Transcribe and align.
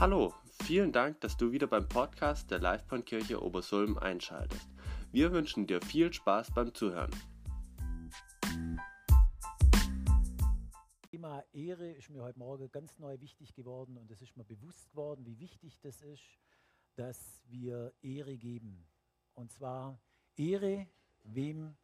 Hallo, 0.00 0.32
vielen 0.62 0.92
Dank, 0.92 1.20
dass 1.22 1.36
du 1.36 1.50
wieder 1.50 1.66
beim 1.66 1.88
Podcast 1.88 2.52
der 2.52 2.60
Livebahnkirche 2.60 3.42
Obersulm 3.42 3.98
einschaltest. 3.98 4.68
Wir 5.10 5.32
wünschen 5.32 5.66
dir 5.66 5.82
viel 5.82 6.12
Spaß 6.12 6.52
beim 6.52 6.72
Zuhören. 6.72 7.10
Thema 11.10 11.42
Ehre 11.52 11.90
ist 11.90 12.10
mir 12.10 12.22
heute 12.22 12.38
Morgen 12.38 12.70
ganz 12.70 12.96
neu 13.00 13.18
wichtig 13.18 13.56
geworden 13.56 13.98
und 13.98 14.08
es 14.12 14.22
ist 14.22 14.36
mir 14.36 14.44
bewusst 14.44 14.88
geworden, 14.90 15.26
wie 15.26 15.40
wichtig 15.40 15.80
das 15.80 16.00
ist, 16.02 16.38
dass 16.94 17.42
wir 17.48 17.92
Ehre 18.00 18.36
geben. 18.36 18.86
Und 19.34 19.50
zwar 19.50 20.00
Ehre, 20.36 20.86
wem 21.24 21.76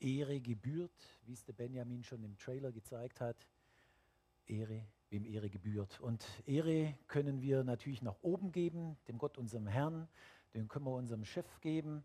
Ehre 0.00 0.40
gebührt, 0.40 1.16
wie 1.26 1.34
es 1.34 1.44
der 1.44 1.52
Benjamin 1.52 2.02
schon 2.02 2.24
im 2.24 2.36
Trailer 2.36 2.72
gezeigt 2.72 3.20
hat. 3.20 3.46
Ehre, 4.46 4.84
wem 5.12 5.26
Ehre 5.26 5.50
gebührt. 5.50 6.00
Und 6.00 6.26
Ehre 6.46 6.94
können 7.06 7.42
wir 7.42 7.62
natürlich 7.62 8.02
nach 8.02 8.16
oben 8.22 8.50
geben, 8.50 8.96
dem 9.08 9.18
Gott, 9.18 9.38
unserem 9.38 9.66
Herrn, 9.66 10.08
dem 10.54 10.68
können 10.68 10.86
wir 10.86 10.92
unserem 10.92 11.24
Chef 11.24 11.60
geben, 11.60 12.02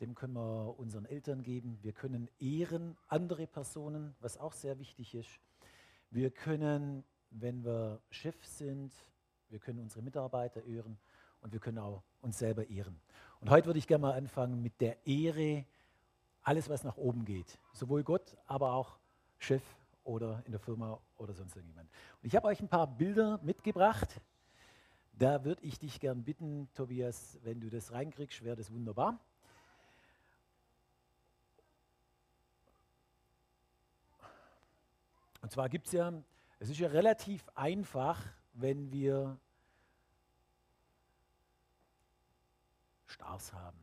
dem 0.00 0.14
können 0.14 0.34
wir 0.34 0.78
unseren 0.78 1.04
Eltern 1.04 1.42
geben. 1.42 1.78
Wir 1.82 1.92
können 1.92 2.28
ehren 2.38 2.96
andere 3.06 3.46
Personen, 3.46 4.14
was 4.20 4.38
auch 4.38 4.52
sehr 4.52 4.78
wichtig 4.78 5.14
ist. 5.14 5.40
Wir 6.10 6.30
können, 6.30 7.04
wenn 7.30 7.64
wir 7.64 8.00
Chef 8.10 8.44
sind, 8.44 8.92
wir 9.48 9.60
können 9.60 9.78
unsere 9.78 10.02
Mitarbeiter 10.02 10.62
ehren 10.64 10.98
und 11.40 11.52
wir 11.52 11.60
können 11.60 11.78
auch 11.78 12.02
uns 12.20 12.38
selber 12.38 12.68
ehren. 12.68 13.00
Und 13.40 13.50
heute 13.50 13.66
würde 13.66 13.78
ich 13.78 13.86
gerne 13.86 14.02
mal 14.02 14.14
anfangen 14.14 14.60
mit 14.62 14.80
der 14.80 15.06
Ehre, 15.06 15.64
alles 16.42 16.68
was 16.68 16.82
nach 16.82 16.96
oben 16.96 17.24
geht. 17.24 17.58
Sowohl 17.72 18.02
Gott, 18.02 18.36
aber 18.46 18.72
auch 18.72 18.98
Chef 19.38 19.62
oder 20.08 20.42
in 20.46 20.52
der 20.52 20.60
Firma 20.60 20.98
oder 21.18 21.34
sonst 21.34 21.54
irgendjemand. 21.54 21.90
Und 22.22 22.26
ich 22.26 22.34
habe 22.34 22.46
euch 22.48 22.60
ein 22.60 22.68
paar 22.68 22.86
Bilder 22.86 23.38
mitgebracht. 23.42 24.22
Da 25.12 25.44
würde 25.44 25.62
ich 25.62 25.78
dich 25.78 26.00
gern 26.00 26.24
bitten, 26.24 26.72
Tobias, 26.72 27.38
wenn 27.42 27.60
du 27.60 27.68
das 27.68 27.92
reinkriegst, 27.92 28.42
wäre 28.42 28.56
das 28.56 28.72
wunderbar. 28.72 29.20
Und 35.42 35.52
zwar 35.52 35.68
gibt 35.68 35.86
es 35.86 35.92
ja, 35.92 36.10
es 36.58 36.70
ist 36.70 36.78
ja 36.78 36.88
relativ 36.88 37.46
einfach, 37.54 38.18
wenn 38.54 38.90
wir 38.90 39.38
Stars 43.06 43.52
haben, 43.52 43.78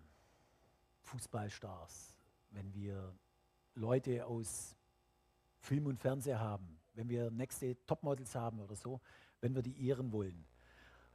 Fußballstars, 1.03 2.15
wenn 2.49 2.73
wir 2.73 3.13
Leute 3.75 4.25
aus 4.25 4.75
Film 5.65 5.87
und 5.87 5.99
Fernseher 5.99 6.39
haben, 6.39 6.79
wenn 6.93 7.09
wir 7.09 7.31
nächste 7.31 7.75
Topmodels 7.85 8.35
haben 8.35 8.59
oder 8.59 8.75
so, 8.75 9.01
wenn 9.41 9.55
wir 9.55 9.63
die 9.63 9.87
ehren 9.87 10.11
wollen. 10.11 10.45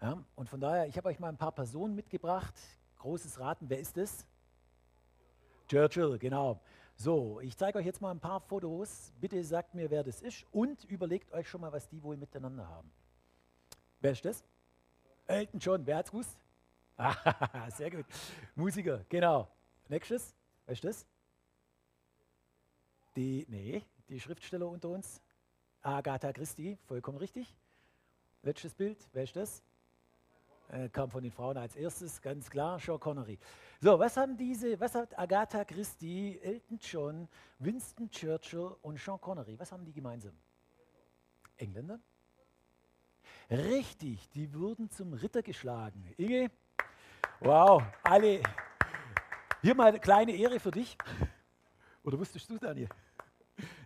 Ja, 0.03 0.23
und 0.34 0.48
von 0.48 0.61
daher, 0.61 0.89
ich 0.89 0.97
habe 0.97 1.09
euch 1.09 1.20
mal 1.20 1.29
ein 1.29 1.37
paar 1.37 1.53
Personen 1.53 1.95
mitgebracht. 1.95 2.55
Großes 2.98 3.39
Raten, 3.39 3.71
wer 3.71 3.78
ist 3.78 3.97
es? 3.97 4.27
Churchill, 5.69 6.19
genau. 6.19 6.61
So, 6.97 7.41
ich 7.41 7.56
zeige 7.56 7.78
euch 7.78 7.87
jetzt 7.87 8.01
mal 8.01 8.11
ein 8.11 8.19
paar 8.19 8.41
Fotos. 8.41 9.12
Bitte 9.21 9.43
sagt 9.45 9.75
mir, 9.75 9.89
wer 9.89 10.03
das 10.03 10.21
ist 10.21 10.45
und 10.51 10.84
überlegt 10.84 11.33
euch 11.33 11.48
schon 11.48 11.61
mal, 11.61 11.73
was 11.73 11.89
die 11.89 12.03
wohl 12.03 12.17
miteinander 12.17 12.67
haben. 12.67 12.91
Wer 14.01 14.12
ist 14.12 14.25
das? 14.25 14.43
Elton 15.27 15.61
John, 15.61 15.87
wer 15.87 15.98
hat's 15.98 16.11
gewusst? 16.11 16.37
Sehr 17.77 17.91
gut. 17.91 18.05
Musiker, 18.56 19.05
genau. 19.09 19.48
Nächstes, 19.89 20.34
wer 20.67 20.73
ist 20.73 20.84
das? 20.84 21.06
Die, 23.15 23.47
nee, 23.48 23.83
die 24.11 24.20
Schriftsteller 24.20 24.69
unter 24.69 24.89
uns. 24.89 25.22
Agatha 25.83 26.33
Christie, 26.33 26.77
vollkommen 26.86 27.19
richtig. 27.19 27.55
Letztes 28.42 28.75
Bild, 28.75 28.98
ist 29.14 29.36
das? 29.36 29.62
Äh, 30.69 30.89
kam 30.89 31.11
von 31.11 31.22
den 31.22 31.33
Frauen 31.33 31.56
als 31.56 31.75
erstes, 31.75 32.20
ganz 32.20 32.49
klar, 32.49 32.78
Sean 32.78 33.00
Connery. 33.00 33.38
So, 33.81 33.99
was 33.99 34.16
haben 34.16 34.37
diese, 34.37 34.78
was 34.78 34.94
hat 34.94 35.19
Agatha 35.19 35.65
Christie, 35.65 36.38
Elton 36.41 36.78
John, 36.81 37.28
Winston 37.59 38.09
Churchill 38.10 38.76
und 38.82 38.99
Sean 38.99 39.20
Connery, 39.20 39.59
was 39.59 39.72
haben 39.72 39.84
die 39.84 39.93
gemeinsam? 39.93 40.32
Engländer? 41.56 41.99
Richtig, 43.50 44.28
die 44.31 44.53
wurden 44.54 44.91
zum 44.91 45.12
Ritter 45.12 45.43
geschlagen. 45.43 46.04
Inge, 46.16 46.50
wow, 47.41 47.82
alle. 48.03 48.41
Hier 49.62 49.75
mal 49.75 49.88
eine 49.88 50.00
kleine 50.00 50.32
Ehre 50.32 50.60
für 50.60 50.70
dich. 50.70 50.97
Oder 52.04 52.19
wusstest 52.19 52.49
du, 52.49 52.59
Daniel? 52.59 52.88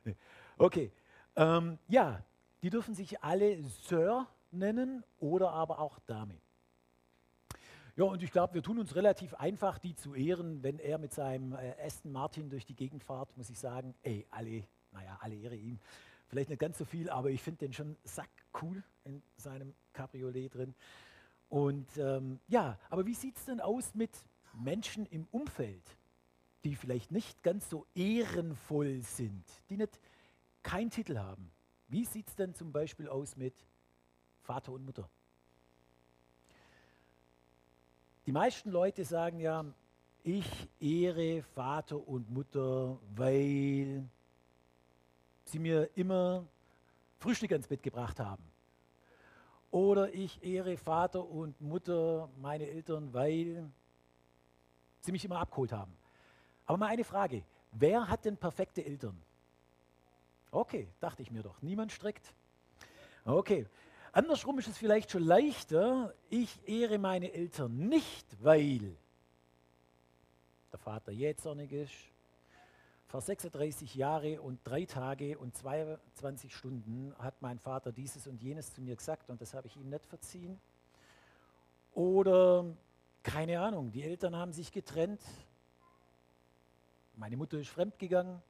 Okay, 0.56 0.92
ähm, 1.34 1.78
ja, 1.88 2.22
die 2.62 2.70
dürfen 2.70 2.94
sich 2.94 3.22
alle 3.24 3.60
Sir 3.64 4.28
nennen 4.52 5.02
oder 5.18 5.50
aber 5.50 5.80
auch 5.80 5.98
Dame. 6.06 6.36
Ja, 7.96 8.04
und 8.04 8.22
ich 8.22 8.32
glaube, 8.32 8.54
wir 8.54 8.62
tun 8.62 8.78
uns 8.78 8.94
relativ 8.96 9.34
einfach, 9.34 9.78
die 9.78 9.94
zu 9.94 10.14
ehren. 10.14 10.62
Wenn 10.62 10.78
er 10.78 10.98
mit 10.98 11.12
seinem 11.12 11.52
äh, 11.52 11.74
Aston 11.84 12.10
Martin 12.12 12.50
durch 12.50 12.64
die 12.64 12.74
Gegend 12.74 13.04
fährt, 13.04 13.36
muss 13.36 13.50
ich 13.50 13.58
sagen, 13.58 13.94
ey, 14.02 14.26
alle, 14.30 14.64
naja, 14.90 15.18
alle 15.20 15.36
Ehre 15.36 15.54
ihm. 15.54 15.78
Vielleicht 16.26 16.50
nicht 16.50 16.58
ganz 16.58 16.78
so 16.78 16.84
viel, 16.84 17.08
aber 17.10 17.30
ich 17.30 17.42
finde 17.42 17.66
den 17.66 17.72
schon 17.72 17.96
sack 18.02 18.30
cool 18.60 18.82
in 19.04 19.22
seinem 19.36 19.74
Cabriolet 19.92 20.54
drin. 20.54 20.74
Und 21.48 21.86
ähm, 21.98 22.40
ja, 22.48 22.78
aber 22.90 23.06
wie 23.06 23.14
sieht 23.14 23.36
es 23.36 23.44
denn 23.44 23.60
aus 23.60 23.94
mit 23.94 24.10
Menschen 24.54 25.06
im 25.06 25.28
Umfeld, 25.30 25.96
die 26.64 26.76
vielleicht 26.76 27.12
nicht 27.12 27.42
ganz 27.42 27.68
so 27.68 27.86
ehrenvoll 27.94 29.02
sind, 29.02 29.44
die 29.68 29.76
nicht 29.76 30.00
keinen 30.62 30.90
Titel 30.90 31.18
haben? 31.18 31.50
Wie 31.88 32.04
sieht 32.04 32.28
es 32.28 32.36
denn 32.36 32.54
zum 32.54 32.72
Beispiel 32.72 33.08
aus 33.08 33.36
mit 33.36 33.54
Vater 34.42 34.72
und 34.72 34.84
Mutter? 34.84 35.08
Die 38.26 38.32
meisten 38.32 38.70
Leute 38.70 39.04
sagen 39.04 39.38
ja, 39.38 39.64
ich 40.22 40.70
ehre 40.80 41.42
Vater 41.42 42.08
und 42.08 42.30
Mutter, 42.30 42.98
weil 43.14 44.08
sie 45.44 45.58
mir 45.58 45.90
immer 45.94 46.46
Frühstück 47.18 47.52
ans 47.52 47.68
Bett 47.68 47.82
gebracht 47.82 48.18
haben. 48.18 48.42
Oder 49.70 50.14
ich 50.14 50.42
ehre 50.42 50.78
Vater 50.78 51.28
und 51.28 51.60
Mutter, 51.60 52.30
meine 52.40 52.66
Eltern, 52.66 53.12
weil 53.12 53.70
sie 55.00 55.12
mich 55.12 55.24
immer 55.26 55.40
abgeholt 55.40 55.72
haben. 55.72 55.94
Aber 56.66 56.78
mal 56.78 56.88
eine 56.88 57.04
Frage, 57.04 57.44
wer 57.72 58.08
hat 58.08 58.24
denn 58.24 58.36
perfekte 58.36 58.84
Eltern? 58.84 59.20
Okay, 60.50 60.88
dachte 61.00 61.22
ich 61.22 61.30
mir 61.30 61.42
doch, 61.42 61.60
niemand 61.62 61.92
strickt. 61.92 62.32
Okay, 63.24 63.66
Andersrum 64.14 64.60
ist 64.60 64.68
es 64.68 64.78
vielleicht 64.78 65.10
schon 65.10 65.24
leichter, 65.24 66.14
ich 66.30 66.60
ehre 66.68 66.98
meine 66.98 67.32
Eltern 67.32 67.88
nicht, 67.88 68.24
weil 68.44 68.96
der 70.70 70.78
Vater 70.78 71.10
jähzornig 71.10 71.72
ist. 71.72 71.92
Vor 73.08 73.20
36 73.20 73.96
Jahre 73.96 74.40
und 74.40 74.60
drei 74.62 74.84
Tage 74.84 75.36
und 75.36 75.56
22 75.56 76.54
Stunden 76.54 77.12
hat 77.18 77.42
mein 77.42 77.58
Vater 77.58 77.90
dieses 77.90 78.28
und 78.28 78.40
jenes 78.40 78.72
zu 78.72 78.82
mir 78.82 78.94
gesagt 78.94 79.30
und 79.30 79.40
das 79.40 79.52
habe 79.52 79.66
ich 79.66 79.76
ihm 79.76 79.90
nicht 79.90 80.06
verziehen. 80.06 80.60
Oder 81.92 82.66
keine 83.24 83.58
Ahnung, 83.58 83.90
die 83.90 84.04
Eltern 84.04 84.36
haben 84.36 84.52
sich 84.52 84.70
getrennt, 84.70 85.22
meine 87.16 87.36
Mutter 87.36 87.58
ist 87.58 87.68
fremdgegangen. 87.68 88.42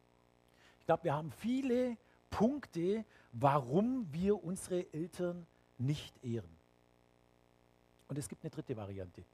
Ich 0.80 0.86
glaube, 0.86 1.04
wir 1.04 1.14
haben 1.14 1.30
viele 1.32 1.96
Punkte, 2.30 3.04
warum 3.32 4.06
wir 4.12 4.42
unsere 4.42 4.92
Eltern 4.92 5.46
nicht 5.78 6.22
ehren. 6.24 6.56
Und 8.08 8.18
es 8.18 8.28
gibt 8.28 8.42
eine 8.44 8.50
dritte 8.50 8.76
Variante. 8.76 9.24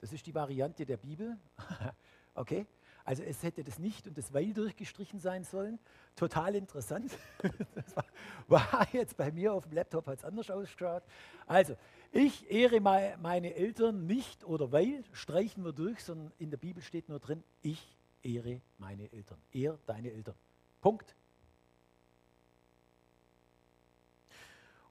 Das 0.00 0.12
ist 0.12 0.26
die 0.26 0.34
Variante 0.34 0.84
der 0.84 0.96
Bibel. 0.96 1.38
okay? 2.34 2.66
Also 3.04 3.22
es 3.22 3.42
hätte 3.42 3.64
das 3.64 3.78
nicht 3.78 4.06
und 4.06 4.16
das 4.16 4.32
Weil 4.32 4.52
durchgestrichen 4.52 5.18
sein 5.18 5.44
sollen. 5.44 5.78
Total 6.14 6.54
interessant. 6.54 7.16
das 7.74 7.96
war, 7.96 8.04
war, 8.46 8.88
jetzt 8.92 9.16
bei 9.16 9.32
mir 9.32 9.52
auf 9.52 9.64
dem 9.64 9.72
Laptop, 9.72 10.06
es 10.08 10.24
anders 10.24 10.50
ausgeschaut. 10.50 11.02
Also, 11.46 11.76
ich 12.12 12.50
ehre 12.50 12.80
meine 12.80 13.54
Eltern 13.54 14.06
nicht 14.06 14.44
oder 14.44 14.70
weil, 14.70 15.02
streichen 15.12 15.64
wir 15.64 15.72
durch, 15.72 16.04
sondern 16.04 16.32
in 16.38 16.50
der 16.50 16.58
Bibel 16.58 16.82
steht 16.82 17.08
nur 17.08 17.18
drin, 17.18 17.42
ich 17.62 17.96
ehre 18.22 18.60
meine 18.78 19.10
Eltern. 19.12 19.38
Ehr 19.52 19.78
deine 19.86 20.10
Eltern. 20.10 20.34
Punkt. 20.80 21.14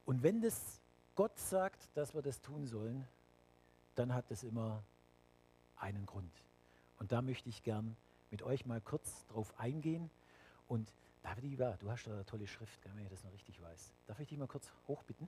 Und 0.05 0.23
wenn 0.23 0.41
das 0.41 0.81
Gott 1.15 1.37
sagt, 1.37 1.89
dass 1.95 2.13
wir 2.13 2.21
das 2.21 2.41
tun 2.41 2.65
sollen, 2.65 3.07
dann 3.95 4.13
hat 4.13 4.29
das 4.31 4.43
immer 4.43 4.83
einen 5.77 6.05
Grund. 6.05 6.33
Und 6.97 7.11
da 7.11 7.21
möchte 7.21 7.49
ich 7.49 7.63
gern 7.63 7.95
mit 8.29 8.41
euch 8.41 8.65
mal 8.65 8.81
kurz 8.81 9.25
drauf 9.27 9.53
eingehen. 9.59 10.09
Und 10.67 10.93
David, 11.21 11.59
du 11.59 11.91
hast 11.91 12.07
da 12.07 12.13
eine 12.13 12.25
tolle 12.25 12.47
Schrift, 12.47 12.79
wenn 12.85 13.03
ich 13.03 13.09
das 13.09 13.23
noch 13.23 13.33
richtig 13.33 13.61
weiß. 13.61 13.93
Darf 14.07 14.19
ich 14.19 14.29
dich 14.29 14.37
mal 14.37 14.47
kurz 14.47 14.71
hochbitten? 14.87 15.27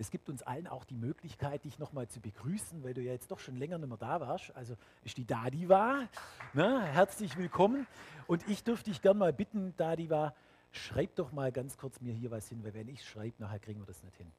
Das 0.00 0.10
gibt 0.10 0.30
uns 0.30 0.42
allen 0.42 0.66
auch 0.66 0.86
die 0.86 0.96
Möglichkeit, 0.96 1.66
dich 1.66 1.78
nochmal 1.78 2.08
zu 2.08 2.22
begrüßen, 2.22 2.82
weil 2.82 2.94
du 2.94 3.02
ja 3.02 3.12
jetzt 3.12 3.30
doch 3.30 3.38
schon 3.38 3.56
länger 3.56 3.76
nicht 3.76 3.86
mehr 3.86 3.98
da 3.98 4.18
warst. 4.18 4.50
Also 4.56 4.74
ist 5.04 5.18
die 5.18 5.26
Dadiva. 5.26 6.08
Ne? 6.54 6.80
Herzlich 6.86 7.36
willkommen. 7.36 7.86
Und 8.26 8.48
ich 8.48 8.64
dürfte 8.64 8.88
dich 8.88 9.02
gern 9.02 9.18
mal 9.18 9.34
bitten, 9.34 9.74
Dadiva, 9.76 10.34
schreib 10.70 11.16
doch 11.16 11.32
mal 11.32 11.52
ganz 11.52 11.76
kurz 11.76 12.00
mir 12.00 12.14
hier 12.14 12.30
was 12.30 12.48
hin, 12.48 12.64
weil 12.64 12.72
wenn 12.72 12.88
ich 12.88 13.06
schreibe, 13.06 13.34
nachher 13.40 13.58
kriegen 13.58 13.78
wir 13.78 13.84
das 13.84 14.02
nicht 14.02 14.16
hin. 14.16 14.32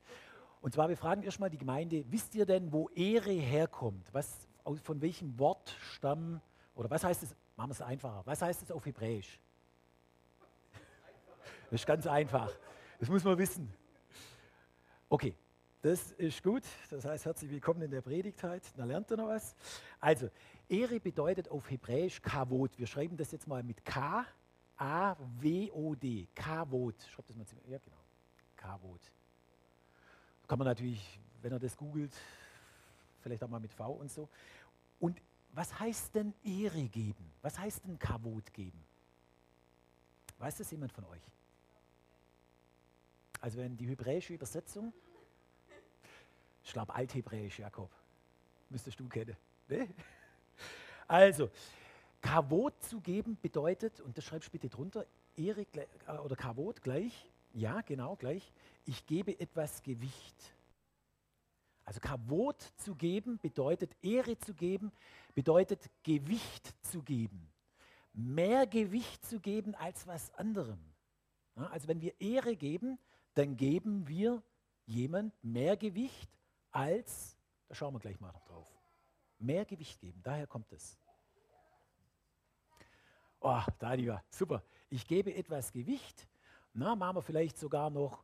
Und 0.62 0.74
zwar, 0.74 0.90
wir 0.90 0.98
fragen 0.98 1.22
erstmal 1.22 1.52
die 1.52 1.60
Gemeinde, 1.60 2.06
wisst 2.10 2.34
ihr 2.34 2.48
denn, 2.48 2.74
wo 2.74 2.90
Ehre 2.96 3.30
herkommt? 3.30 4.12
Was, 4.14 4.48
von 4.82 5.00
welchem 5.00 5.38
Wortstamm, 5.38 6.42
oder 6.74 6.90
was 6.90 7.04
heißt 7.04 7.22
es, 7.22 7.36
machen 7.56 7.70
wir 7.70 7.74
es 7.74 7.82
einfacher, 7.84 8.24
was 8.26 8.42
heißt 8.42 8.64
es 8.64 8.72
auf 8.72 8.84
Hebräisch? 8.84 9.40
Das 11.70 11.82
ist 11.82 11.86
ganz 11.86 12.08
einfach. 12.08 12.52
Das 13.00 13.10
muss 13.10 13.24
man 13.24 13.38
wissen. 13.38 13.72
Okay, 15.08 15.36
das 15.82 16.12
ist 16.12 16.44
gut. 16.44 16.64
Das 16.90 17.06
heißt, 17.06 17.26
herzlich 17.26 17.50
willkommen 17.50 17.82
in 17.82 17.92
der 17.92 18.02
Predigtheit. 18.02 18.64
Da 18.78 18.86
lernt 18.86 19.10
ihr 19.12 19.18
noch 19.18 19.28
was. 19.28 19.56
Also, 20.00 20.30
Ehre 20.70 21.00
bedeutet 21.00 21.50
auf 21.50 21.70
Hebräisch 21.70 22.22
Kavod. 22.22 22.78
Wir 22.78 22.86
schreiben 22.88 23.18
das 23.18 23.32
jetzt 23.32 23.48
mal 23.48 23.64
mit 23.64 23.84
K, 23.84 24.26
A, 24.78 25.16
W, 25.40 25.72
O, 25.72 25.96
D. 25.96 26.28
Kavod. 26.36 26.96
Schreibt 27.14 27.30
das 27.30 27.36
mal 27.36 27.46
zu. 27.46 27.56
Ja, 27.68 27.80
genau. 27.80 27.98
Kavod. 28.56 29.02
Kann 30.48 30.60
man 30.60 30.68
natürlich, 30.68 31.20
wenn 31.42 31.52
er 31.52 31.60
das 31.60 31.76
googelt, 31.76 32.14
vielleicht 33.22 33.44
auch 33.44 33.50
mal 33.50 33.60
mit 33.60 33.74
V 33.74 33.92
und 33.92 34.12
so. 34.12 34.30
Und 35.00 35.20
was 35.54 35.80
heißt 35.80 36.14
denn 36.14 36.34
Ehre 36.44 36.84
geben? 36.84 37.32
Was 37.42 37.58
heißt 37.58 37.86
denn 37.86 37.98
Kavod 37.98 38.54
geben? 38.54 38.84
Weiß 40.38 40.58
das 40.58 40.70
jemand 40.72 40.92
von 40.92 41.06
euch? 41.06 41.22
Also 43.40 43.58
wenn 43.58 43.76
die 43.76 43.88
hebräische 43.88 44.34
Übersetzung, 44.34 44.94
ich 46.64 46.74
glaube 46.74 46.94
althebräisch, 46.94 47.60
Jakob, 47.60 47.92
müsstest 48.70 49.00
du 49.00 49.08
kennen. 49.08 49.36
Ne? 49.68 49.88
Also, 51.08 51.50
Kavot 52.22 52.82
zu 52.84 53.02
geben 53.02 53.38
bedeutet, 53.42 54.00
und 54.00 54.18
das 54.18 54.24
schreibst 54.24 54.48
du 54.48 54.52
bitte 54.54 54.70
drunter, 54.70 55.06
Ehre 55.36 55.66
äh, 55.74 56.18
oder 56.24 56.38
Kavot 56.38 56.82
gleich, 56.82 57.30
ja, 57.54 57.82
genau, 57.82 58.16
gleich. 58.16 58.54
Ich 58.86 59.06
gebe 59.06 59.38
etwas 59.38 59.84
Gewicht. 59.84 60.56
Also 61.84 62.00
Kavot 62.00 62.62
zu 62.78 62.96
geben 62.96 63.40
bedeutet 63.40 63.96
Ehre 64.02 64.38
zu 64.38 64.54
geben, 64.54 64.92
bedeutet 65.34 65.90
Gewicht 66.04 66.74
zu 66.86 67.02
geben. 67.02 67.50
Mehr 68.14 68.68
Gewicht 68.68 69.26
zu 69.26 69.40
geben 69.40 69.76
als 69.76 70.08
was 70.08 70.34
anderem. 70.36 70.80
Ja, 71.58 71.68
also 71.68 71.88
wenn 71.88 72.02
wir 72.02 72.20
Ehre 72.22 72.56
geben, 72.56 72.98
dann 73.34 73.58
geben 73.58 74.08
wir 74.08 74.42
jemand 74.86 75.34
mehr 75.44 75.76
Gewicht 75.76 76.30
als, 76.72 77.38
da 77.68 77.76
schauen 77.76 77.94
wir 77.94 78.00
gleich 78.00 78.20
mal 78.20 78.32
noch 78.32 78.44
drauf, 78.46 78.68
mehr 79.40 79.66
Gewicht 79.66 80.00
geben. 80.00 80.22
Daher 80.24 80.48
kommt 80.48 80.72
es. 80.72 80.98
Oh, 83.40 83.62
da 83.80 83.94
lieber, 83.94 84.24
super. 84.30 84.64
Ich 84.90 85.08
gebe 85.08 85.34
etwas 85.34 85.72
Gewicht 85.72 86.28
na, 86.74 86.96
machen 86.96 87.18
wir 87.18 87.22
vielleicht 87.22 87.58
sogar 87.58 87.90
noch 87.90 88.24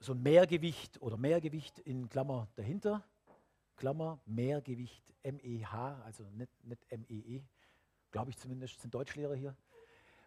so 0.00 0.12
ein 0.12 0.22
Mehrgewicht 0.22 1.00
oder 1.00 1.16
Mehrgewicht 1.16 1.78
in 1.80 2.08
Klammer 2.08 2.48
dahinter. 2.54 3.02
Klammer, 3.76 4.20
Mehrgewicht, 4.26 5.02
M-E-H, 5.22 6.02
also 6.02 6.24
nicht, 6.30 6.64
nicht 6.64 6.84
M-E-E, 6.90 7.42
glaube 8.10 8.30
ich 8.30 8.38
zumindest, 8.38 8.80
sind 8.80 8.94
Deutschlehrer 8.94 9.34
hier. 9.34 9.56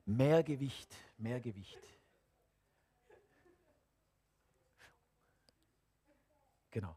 Mehrgewicht, 0.06 0.96
Mehrgewicht. 1.18 1.80
Genau. 6.72 6.96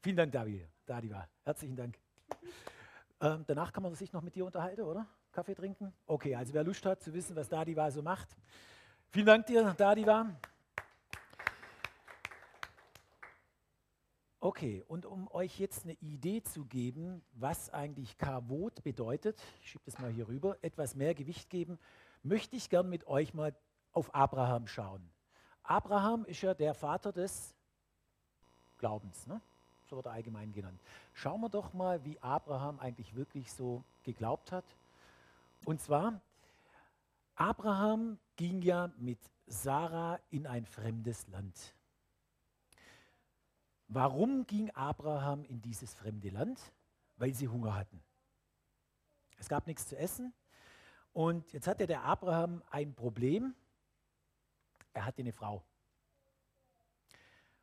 Vielen 0.00 0.16
Dank, 0.16 0.32
David. 0.32 0.68
Dadiva. 0.86 1.28
Herzlichen 1.44 1.76
Dank. 1.76 1.98
Ähm, 3.20 3.44
danach 3.46 3.72
kann 3.72 3.82
man 3.82 3.94
sich 3.94 4.12
noch 4.12 4.22
mit 4.22 4.34
dir 4.34 4.46
unterhalten, 4.46 4.82
oder? 4.82 5.06
Kaffee 5.32 5.54
trinken? 5.54 5.92
Okay, 6.06 6.34
also 6.34 6.54
wer 6.54 6.64
Lust 6.64 6.84
hat 6.86 7.02
zu 7.02 7.12
wissen, 7.12 7.34
was 7.36 7.48
Dadiva 7.48 7.90
so 7.90 8.02
macht, 8.02 8.36
Vielen 9.10 9.24
Dank 9.24 9.46
dir, 9.46 9.72
Dadiva. 9.72 10.36
Okay, 14.38 14.84
und 14.86 15.06
um 15.06 15.28
euch 15.30 15.58
jetzt 15.58 15.84
eine 15.84 15.94
Idee 15.94 16.42
zu 16.42 16.66
geben, 16.66 17.24
was 17.32 17.70
eigentlich 17.70 18.18
Kavot 18.18 18.82
bedeutet, 18.82 19.42
ich 19.62 19.70
schiebe 19.70 19.84
das 19.86 19.98
mal 19.98 20.10
hier 20.10 20.28
rüber, 20.28 20.58
etwas 20.60 20.94
mehr 20.94 21.14
Gewicht 21.14 21.48
geben, 21.48 21.78
möchte 22.22 22.54
ich 22.54 22.68
gern 22.68 22.90
mit 22.90 23.06
euch 23.06 23.32
mal 23.32 23.56
auf 23.92 24.14
Abraham 24.14 24.66
schauen. 24.66 25.10
Abraham 25.62 26.26
ist 26.26 26.42
ja 26.42 26.52
der 26.52 26.74
Vater 26.74 27.10
des 27.10 27.54
Glaubens, 28.76 29.26
ne? 29.26 29.40
So 29.88 29.96
wird 29.96 30.06
er 30.06 30.12
allgemein 30.12 30.52
genannt. 30.52 30.80
Schauen 31.14 31.40
wir 31.40 31.48
doch 31.48 31.72
mal, 31.72 32.04
wie 32.04 32.20
Abraham 32.20 32.78
eigentlich 32.78 33.14
wirklich 33.14 33.52
so 33.52 33.82
geglaubt 34.02 34.52
hat. 34.52 34.64
Und 35.64 35.80
zwar, 35.80 36.20
Abraham 37.34 38.18
ging 38.36 38.62
ja 38.62 38.90
mit 38.98 39.18
Sarah 39.46 40.20
in 40.30 40.46
ein 40.46 40.66
fremdes 40.66 41.26
Land. 41.28 41.74
Warum 43.88 44.46
ging 44.46 44.70
Abraham 44.72 45.44
in 45.44 45.62
dieses 45.62 45.94
fremde 45.94 46.28
Land? 46.28 46.60
Weil 47.16 47.32
sie 47.32 47.48
Hunger 47.48 47.74
hatten. 47.74 48.02
Es 49.38 49.48
gab 49.48 49.66
nichts 49.66 49.88
zu 49.88 49.96
essen. 49.96 50.34
Und 51.14 51.52
jetzt 51.52 51.66
hatte 51.66 51.86
der 51.86 52.04
Abraham 52.04 52.62
ein 52.70 52.94
Problem. 52.94 53.54
Er 54.92 55.06
hatte 55.06 55.22
eine 55.22 55.32
Frau. 55.32 55.64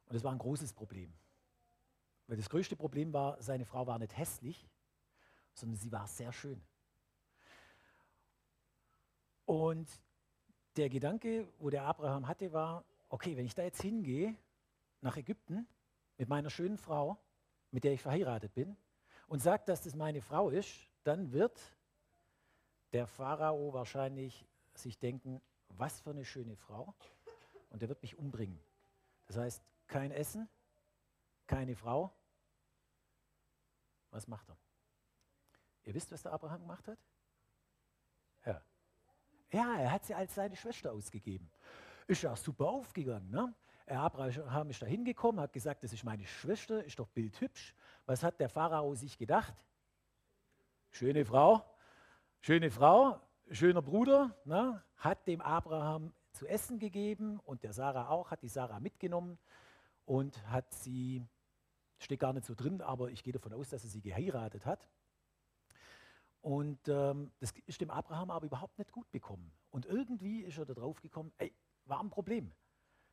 Und 0.07 0.15
das 0.15 0.23
war 0.23 0.31
ein 0.31 0.39
großes 0.39 0.73
Problem. 0.73 1.13
Weil 2.27 2.37
das 2.37 2.49
größte 2.49 2.75
Problem 2.75 3.13
war, 3.13 3.41
seine 3.41 3.65
Frau 3.65 3.85
war 3.85 3.99
nicht 3.99 4.17
hässlich, 4.17 4.67
sondern 5.53 5.77
sie 5.77 5.91
war 5.91 6.07
sehr 6.07 6.31
schön. 6.31 6.61
Und 9.45 9.87
der 10.75 10.89
Gedanke, 10.89 11.47
wo 11.59 11.69
der 11.69 11.83
Abraham 11.83 12.27
hatte, 12.27 12.51
war, 12.51 12.83
okay, 13.09 13.37
wenn 13.37 13.45
ich 13.45 13.55
da 13.55 13.63
jetzt 13.63 13.81
hingehe 13.81 14.35
nach 15.01 15.17
Ägypten 15.17 15.67
mit 16.17 16.27
meiner 16.27 16.49
schönen 16.49 16.77
Frau, 16.77 17.17
mit 17.71 17.83
der 17.83 17.93
ich 17.93 18.01
verheiratet 18.01 18.53
bin, 18.53 18.75
und 19.27 19.39
sage, 19.39 19.63
dass 19.65 19.81
das 19.81 19.95
meine 19.95 20.21
Frau 20.21 20.49
ist, 20.49 20.89
dann 21.03 21.31
wird 21.31 21.59
der 22.91 23.07
Pharao 23.07 23.73
wahrscheinlich 23.73 24.45
sich 24.73 24.97
denken, 24.99 25.41
was 25.69 25.99
für 26.01 26.11
eine 26.11 26.25
schöne 26.25 26.55
Frau, 26.55 26.93
und 27.69 27.81
er 27.81 27.89
wird 27.89 28.01
mich 28.01 28.17
umbringen. 28.17 28.59
Das 29.27 29.37
heißt, 29.37 29.63
kein 29.87 30.11
Essen, 30.11 30.47
keine 31.47 31.75
Frau. 31.75 32.13
Was 34.11 34.27
macht 34.27 34.49
er? 34.49 34.57
Ihr 35.83 35.93
wisst, 35.93 36.11
was 36.11 36.23
der 36.23 36.33
Abraham 36.33 36.61
gemacht 36.61 36.87
hat? 36.87 36.99
Ja, 38.45 38.61
ja, 39.51 39.77
er 39.79 39.91
hat 39.91 40.05
sie 40.05 40.15
als 40.15 40.35
seine 40.35 40.55
Schwester 40.55 40.91
ausgegeben. 40.91 41.49
Ist 42.07 42.23
ja 42.23 42.35
super 42.35 42.67
aufgegangen. 42.67 43.29
Ne? 43.29 43.53
Abraham 43.87 44.69
ist 44.69 44.81
da 44.81 44.85
hingekommen, 44.85 45.39
hat 45.39 45.53
gesagt, 45.53 45.83
das 45.83 45.93
ist 45.93 46.03
meine 46.03 46.25
Schwester, 46.25 46.83
ist 46.83 46.97
doch 46.97 47.07
bildhübsch. 47.09 47.75
Was 48.05 48.23
hat 48.23 48.39
der 48.39 48.49
Pharao 48.49 48.95
sich 48.95 49.17
gedacht? 49.17 49.53
Schöne 50.91 51.25
Frau, 51.25 51.63
schöne 52.39 52.71
Frau, 52.71 53.19
schöner 53.51 53.81
Bruder, 53.81 54.35
ne? 54.45 54.83
hat 54.97 55.27
dem 55.27 55.41
Abraham 55.41 56.13
zu 56.31 56.47
essen 56.47 56.79
gegeben 56.79 57.39
und 57.41 57.63
der 57.63 57.73
Sarah 57.73 58.09
auch, 58.09 58.31
hat 58.31 58.41
die 58.41 58.49
Sarah 58.49 58.79
mitgenommen 58.79 59.37
und 60.05 60.47
hat 60.49 60.73
sie, 60.73 61.23
steht 61.99 62.19
gar 62.19 62.33
nicht 62.33 62.45
so 62.45 62.55
drin, 62.55 62.81
aber 62.81 63.09
ich 63.09 63.23
gehe 63.23 63.33
davon 63.33 63.53
aus, 63.53 63.69
dass 63.69 63.83
er 63.83 63.89
sie 63.89 64.01
geheiratet 64.01 64.65
hat. 64.65 64.89
Und 66.41 66.87
ähm, 66.89 67.31
das 67.39 67.53
ist 67.65 67.81
dem 67.81 67.89
Abraham 67.89 68.29
aber 68.29 68.45
überhaupt 68.45 68.77
nicht 68.77 68.91
gut 68.91 69.09
bekommen. 69.11 69.51
Und 69.71 69.87
irgendwie 69.87 70.41
ist 70.41 70.59
er 70.59 70.65
da 70.65 70.75
drauf 70.75 71.01
gekommen, 71.01 71.33
ey, 71.37 71.51
war 71.85 71.99
ein 71.99 72.11
Problem. 72.11 72.51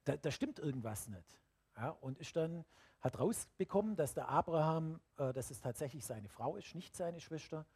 Da, 0.04 0.16
da 0.16 0.30
stimmt 0.30 0.58
irgendwas 0.58 1.08
nicht. 1.08 1.40
Ja, 1.76 1.90
und 1.90 2.18
ist 2.18 2.36
dann, 2.36 2.64
hat 3.00 3.18
rausbekommen, 3.18 3.96
dass 3.96 4.14
der 4.14 4.28
Abraham, 4.28 5.00
äh, 5.16 5.32
dass 5.32 5.50
es 5.50 5.60
tatsächlich 5.60 6.04
seine 6.04 6.28
Frau 6.28 6.56
ist, 6.56 6.74
nicht 6.74 6.94
seine 6.94 7.20
Schwester. 7.20 7.66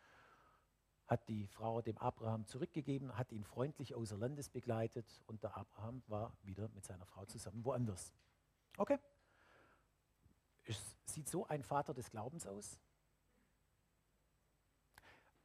Hat 1.07 1.29
die 1.29 1.47
Frau 1.47 1.81
dem 1.81 1.97
Abraham 1.99 2.47
zurückgegeben, 2.47 3.17
hat 3.17 3.33
ihn 3.33 3.45
freundlich 3.45 3.95
außer 3.95 4.19
Landes 4.19 4.49
begleitet 4.49 5.23
und 5.27 5.43
der 5.43 5.57
Abraham 5.57 6.03
war 6.09 6.37
wieder 6.43 6.69
mit 6.75 6.85
seiner 6.85 7.07
Frau 7.07 7.25
zusammen 7.25 7.65
woanders. 7.65 8.13
Okay? 8.77 8.99
Ist, 10.65 10.96
sieht 11.17 11.31
so 11.31 11.47
ein 11.47 11.63
Vater 11.63 11.95
des 11.95 12.11
Glaubens 12.11 12.47
aus? 12.47 12.79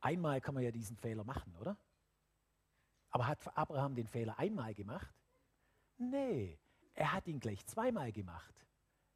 Einmal 0.01 0.41
kann 0.41 0.53
man 0.53 0.63
ja 0.63 0.71
diesen 0.71 0.97
Fehler 0.97 1.23
machen, 1.23 1.55
oder? 1.55 1.77
Aber 3.09 3.25
hat 3.25 3.57
Abraham 3.57 3.95
den 3.95 4.07
Fehler 4.07 4.37
einmal 4.37 4.73
gemacht? 4.73 5.15
Nee, 5.97 6.59
er 6.93 7.13
hat 7.13 7.25
ihn 7.27 7.39
gleich 7.39 7.65
zweimal 7.65 8.11
gemacht. 8.11 8.53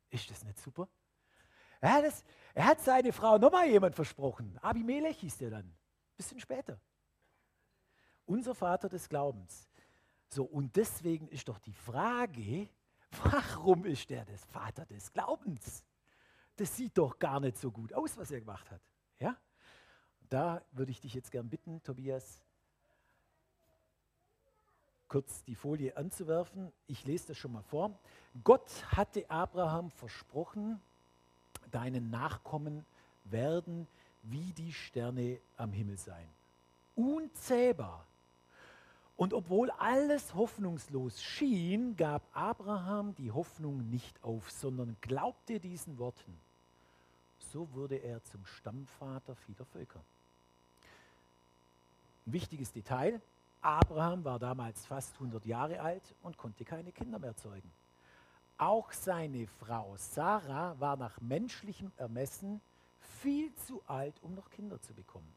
Ist 0.09 0.29
das 0.29 0.45
nicht 0.45 0.57
super? 0.57 0.87
Er 1.81 1.91
hat, 1.91 2.05
es, 2.05 2.23
er 2.53 2.67
hat 2.67 2.79
seine 2.79 3.11
Frau 3.11 3.37
nochmal 3.37 3.67
jemand 3.69 3.93
versprochen. 3.93 4.57
Abimelech 4.61 5.19
hieß 5.19 5.37
der 5.39 5.49
dann. 5.49 5.75
Bisschen 6.15 6.39
später. 6.39 6.79
Unser 8.25 8.55
Vater 8.55 8.87
des 8.87 9.09
Glaubens. 9.09 9.67
So, 10.29 10.45
und 10.45 10.73
deswegen 10.77 11.27
ist 11.27 11.49
doch 11.49 11.59
die 11.59 11.73
Frage, 11.73 12.69
warum 13.23 13.83
ist 13.83 14.09
der 14.09 14.23
das 14.23 14.45
Vater 14.45 14.85
des 14.85 15.11
Glaubens? 15.11 15.83
Das 16.57 16.75
sieht 16.75 16.97
doch 16.97 17.19
gar 17.19 17.39
nicht 17.39 17.57
so 17.57 17.71
gut 17.71 17.93
aus, 17.93 18.17
was 18.17 18.31
er 18.31 18.39
gemacht 18.39 18.69
hat. 18.71 18.81
Ja? 19.19 19.35
Da 20.29 20.61
würde 20.71 20.91
ich 20.91 21.01
dich 21.01 21.13
jetzt 21.13 21.31
gern 21.31 21.49
bitten, 21.49 21.81
Tobias. 21.83 22.41
kurz 25.07 25.43
die 25.43 25.55
Folie 25.55 25.95
anzuwerfen. 25.95 26.71
Ich 26.87 27.05
lese 27.05 27.27
das 27.27 27.37
schon 27.37 27.53
mal 27.53 27.61
vor. 27.63 27.97
Gott 28.43 28.69
hatte 28.91 29.29
Abraham 29.29 29.91
versprochen, 29.91 30.81
deinen 31.71 32.09
Nachkommen 32.09 32.85
werden 33.25 33.87
wie 34.23 34.51
die 34.53 34.73
Sterne 34.73 35.39
am 35.57 35.71
Himmel 35.71 35.97
sein. 35.97 36.27
Unzählbar. 36.95 38.05
Und 39.15 39.33
obwohl 39.33 39.69
alles 39.71 40.33
hoffnungslos 40.33 41.23
schien, 41.23 41.95
gab 41.95 42.23
Abraham 42.33 43.15
die 43.15 43.31
Hoffnung 43.31 43.89
nicht 43.89 44.21
auf, 44.23 44.51
sondern 44.51 44.97
glaubte 44.99 45.59
diesen 45.59 45.97
Worten. 45.97 46.37
So 47.55 47.71
wurde 47.71 47.95
er 47.95 48.21
zum 48.25 48.45
Stammvater 48.45 49.33
vieler 49.33 49.63
Völker. 49.63 50.01
Ein 52.25 52.33
wichtiges 52.33 52.73
Detail, 52.73 53.21
Abraham 53.61 54.25
war 54.25 54.39
damals 54.39 54.85
fast 54.85 55.13
100 55.13 55.45
Jahre 55.45 55.79
alt 55.79 56.03
und 56.21 56.37
konnte 56.37 56.65
keine 56.65 56.91
Kinder 56.91 57.17
mehr 57.17 57.33
zeugen. 57.37 57.71
Auch 58.57 58.91
seine 58.91 59.47
Frau 59.47 59.95
Sarah 59.95 60.77
war 60.81 60.97
nach 60.97 61.21
menschlichem 61.21 61.93
Ermessen 61.95 62.59
viel 63.21 63.55
zu 63.55 63.81
alt, 63.87 64.15
um 64.21 64.35
noch 64.35 64.49
Kinder 64.49 64.81
zu 64.81 64.93
bekommen. 64.93 65.33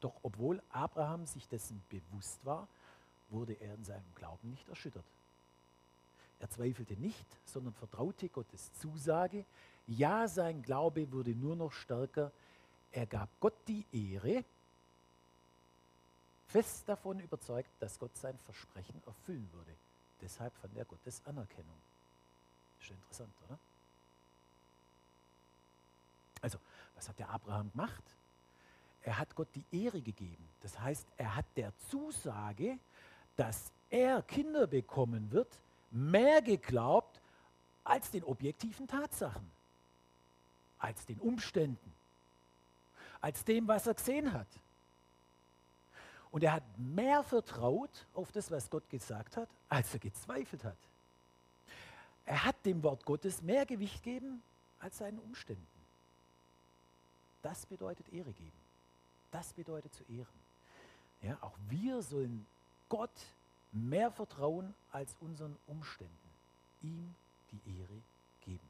Doch 0.00 0.14
obwohl 0.22 0.62
Abraham 0.70 1.26
sich 1.26 1.46
dessen 1.46 1.82
bewusst 1.90 2.42
war, 2.46 2.66
wurde 3.28 3.52
er 3.52 3.74
in 3.74 3.84
seinem 3.84 4.14
Glauben 4.14 4.48
nicht 4.48 4.66
erschüttert. 4.70 5.04
Er 6.40 6.48
zweifelte 6.48 6.94
nicht, 6.94 7.26
sondern 7.44 7.74
vertraute 7.74 8.30
Gottes 8.30 8.72
Zusage. 8.80 9.44
Ja, 9.86 10.28
sein 10.28 10.62
Glaube 10.62 11.10
wurde 11.12 11.30
nur 11.30 11.56
noch 11.56 11.72
stärker. 11.72 12.32
Er 12.92 13.06
gab 13.06 13.28
Gott 13.40 13.54
die 13.66 13.84
Ehre, 13.92 14.44
fest 16.48 16.88
davon 16.88 17.18
überzeugt, 17.20 17.70
dass 17.80 17.98
Gott 17.98 18.16
sein 18.16 18.38
Versprechen 18.44 19.02
erfüllen 19.06 19.48
würde. 19.52 19.72
Deshalb 20.20 20.54
fand 20.58 20.76
er 20.76 20.84
Gottes 20.84 21.22
Anerkennung. 21.24 21.76
Ist 22.78 22.86
schon 22.86 22.96
interessant, 22.96 23.32
oder? 23.48 23.58
Also, 26.42 26.58
was 26.94 27.08
hat 27.08 27.18
der 27.18 27.30
Abraham 27.30 27.70
gemacht? 27.72 28.02
Er 29.02 29.18
hat 29.18 29.34
Gott 29.34 29.48
die 29.54 29.84
Ehre 29.84 30.00
gegeben. 30.00 30.48
Das 30.60 30.78
heißt, 30.78 31.06
er 31.16 31.34
hat 31.34 31.46
der 31.56 31.72
Zusage, 31.90 32.78
dass 33.36 33.72
er 33.90 34.22
Kinder 34.22 34.66
bekommen 34.66 35.30
wird, 35.32 35.58
mehr 35.90 36.40
geglaubt 36.42 37.20
als 37.84 38.10
den 38.10 38.24
objektiven 38.24 38.86
Tatsachen, 38.86 39.50
als 40.82 41.06
den 41.06 41.18
Umständen, 41.20 41.94
als 43.20 43.44
dem, 43.44 43.68
was 43.68 43.86
er 43.86 43.94
gesehen 43.94 44.32
hat. 44.32 44.48
Und 46.32 46.42
er 46.42 46.54
hat 46.54 46.64
mehr 46.78 47.22
vertraut 47.22 48.06
auf 48.14 48.32
das, 48.32 48.50
was 48.50 48.68
Gott 48.68 48.88
gesagt 48.90 49.36
hat, 49.36 49.48
als 49.68 49.94
er 49.94 50.00
gezweifelt 50.00 50.64
hat. 50.64 50.76
Er 52.26 52.44
hat 52.44 52.56
dem 52.66 52.82
Wort 52.82 53.04
Gottes 53.04 53.42
mehr 53.42 53.64
Gewicht 53.64 54.02
gegeben 54.02 54.42
als 54.80 54.98
seinen 54.98 55.18
Umständen. 55.20 55.66
Das 57.42 57.64
bedeutet 57.66 58.08
Ehre 58.12 58.32
geben. 58.32 58.52
Das 59.30 59.52
bedeutet 59.52 59.94
zu 59.94 60.04
ehren. 60.04 60.42
Ja, 61.22 61.38
auch 61.42 61.56
wir 61.68 62.02
sollen 62.02 62.46
Gott 62.88 63.10
mehr 63.70 64.10
vertrauen 64.10 64.74
als 64.90 65.16
unseren 65.20 65.56
Umständen. 65.66 66.16
Ihm 66.82 67.14
die 67.52 67.78
Ehre 67.78 68.02
geben. 68.44 68.68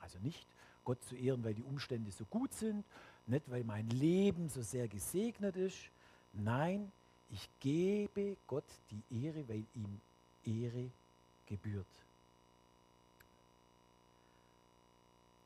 Also 0.00 0.18
nicht 0.18 0.46
Gott 0.90 1.04
zu 1.04 1.14
ehren, 1.14 1.44
weil 1.44 1.54
die 1.54 1.62
Umstände 1.62 2.10
so 2.10 2.24
gut 2.24 2.52
sind, 2.52 2.84
nicht 3.26 3.48
weil 3.48 3.62
mein 3.62 3.88
Leben 3.90 4.48
so 4.48 4.60
sehr 4.60 4.88
gesegnet 4.88 5.54
ist. 5.54 5.78
Nein, 6.32 6.90
ich 7.30 7.48
gebe 7.60 8.36
Gott 8.48 8.64
die 8.90 9.24
Ehre, 9.24 9.48
weil 9.48 9.64
ihm 9.76 10.00
Ehre 10.44 10.90
gebührt. 11.46 11.86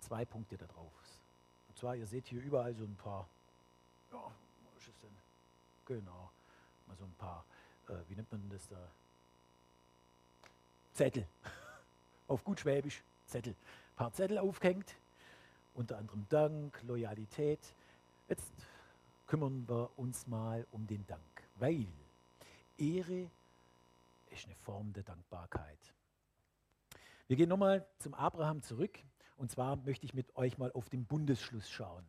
Zwei 0.01 0.25
Punkte 0.25 0.57
darauf. 0.57 0.93
Und 1.69 1.77
zwar, 1.77 1.95
ihr 1.95 2.07
seht 2.07 2.27
hier 2.27 2.43
überall 2.43 2.75
so 2.75 2.85
ein 2.85 2.97
paar, 2.97 3.29
ja, 4.13 4.23
was 4.73 4.83
ist 4.83 4.89
es 4.89 5.01
denn? 5.03 5.97
Genau, 5.99 6.31
mal 6.87 6.97
so 6.97 7.05
ein 7.05 7.15
paar, 7.19 7.45
äh, 7.89 7.93
wie 8.09 8.15
nennt 8.15 8.33
man 8.33 8.49
das 8.49 8.67
da? 8.69 8.79
Zettel. 10.95 11.27
Auf 12.29 12.43
gut 12.45 12.61
Schwäbisch, 12.61 13.03
Zettel. 13.27 13.53
Ein 13.53 13.97
paar 13.97 14.13
Zettel 14.15 14.39
aufgehängt, 14.39 14.97
unter 15.75 15.99
anderem 15.99 16.27
Dank, 16.29 16.83
Loyalität. 16.85 17.75
Jetzt 18.29 18.53
kümmern 19.27 19.69
wir 19.69 19.91
uns 19.97 20.27
mal 20.27 20.67
um 20.71 20.87
den 20.87 21.07
Dank, 21.07 21.43
weil 21.57 21.87
Ehre 22.79 23.31
ist 24.31 24.47
eine 24.47 24.55
Form 24.57 24.93
der 24.93 25.03
Dankbarkeit. 25.03 25.79
Wir 27.27 27.37
gehen 27.37 27.49
nochmal 27.49 27.87
zum 27.99 28.15
Abraham 28.15 28.63
zurück. 28.63 28.99
Und 29.37 29.51
zwar 29.51 29.77
möchte 29.77 30.07
ich 30.07 30.15
mit 30.15 30.37
euch 30.37 30.59
mal 30.59 30.71
auf 30.73 30.89
den 30.89 31.05
Bundesschluss 31.05 31.69
schauen. 31.69 32.05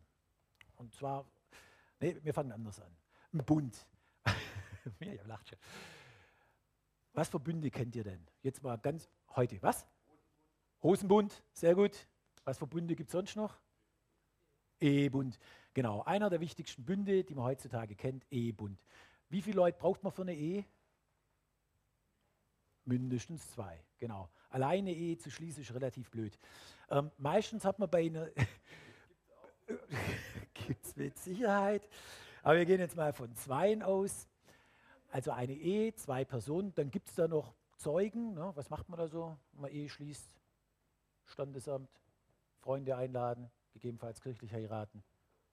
Und 0.76 0.94
zwar, 0.94 1.24
nee, 2.00 2.16
wir 2.22 2.34
fangen 2.34 2.52
anders 2.52 2.80
an. 2.80 2.92
Ein 3.32 3.44
Bund. 3.44 3.86
ja, 5.00 5.22
lacht 5.24 5.48
schon. 5.48 5.58
Was 7.14 7.28
für 7.28 7.40
Bünde 7.40 7.70
kennt 7.70 7.96
ihr 7.96 8.04
denn? 8.04 8.24
Jetzt 8.42 8.62
mal 8.62 8.76
ganz 8.76 9.08
heute. 9.34 9.60
Was? 9.62 9.86
Hosenbund, 10.82 11.42
sehr 11.52 11.74
gut. 11.74 12.06
Was 12.46 12.58
für 12.58 12.66
Bünde 12.68 12.94
gibt 12.94 13.08
es 13.08 13.12
sonst 13.12 13.34
noch? 13.34 13.58
Ehebund. 14.80 15.38
Genau, 15.74 16.02
einer 16.02 16.30
der 16.30 16.40
wichtigsten 16.40 16.84
Bünde, 16.84 17.24
die 17.24 17.34
man 17.34 17.44
heutzutage 17.44 17.96
kennt, 17.96 18.24
Ehebund. 18.30 18.80
Wie 19.28 19.42
viele 19.42 19.56
Leute 19.56 19.78
braucht 19.78 20.04
man 20.04 20.12
für 20.12 20.22
eine 20.22 20.34
Ehe? 20.34 20.64
Mindestens 22.84 23.50
zwei, 23.50 23.82
genau. 23.98 24.30
Alleine 24.48 24.92
Ehe 24.92 25.18
zu 25.18 25.28
schließen 25.28 25.64
ist 25.64 25.74
relativ 25.74 26.08
blöd. 26.08 26.38
Ähm, 26.88 27.10
meistens 27.18 27.64
hat 27.64 27.80
man 27.80 27.90
bei 27.90 28.06
einer, 28.06 28.28
gibt 30.54 30.86
es 30.86 30.94
mit 30.94 31.18
Sicherheit, 31.18 31.88
aber 32.44 32.58
wir 32.58 32.64
gehen 32.64 32.78
jetzt 32.78 32.94
mal 32.94 33.12
von 33.12 33.34
zweien 33.34 33.82
aus. 33.82 34.28
Also 35.10 35.32
eine 35.32 35.54
Ehe, 35.54 35.96
zwei 35.96 36.24
Personen, 36.24 36.72
dann 36.76 36.92
gibt 36.92 37.08
es 37.08 37.16
da 37.16 37.26
noch 37.26 37.54
Zeugen. 37.76 38.34
Ne? 38.34 38.52
Was 38.54 38.70
macht 38.70 38.88
man 38.88 39.00
da 39.00 39.08
so, 39.08 39.36
wenn 39.52 39.62
man 39.62 39.70
Ehe 39.72 39.88
schließt? 39.88 40.30
Standesamt, 41.24 41.90
Freunde 42.66 42.96
einladen, 42.96 43.48
gegebenenfalls 43.72 44.20
kirchlich 44.20 44.52
heiraten. 44.52 45.04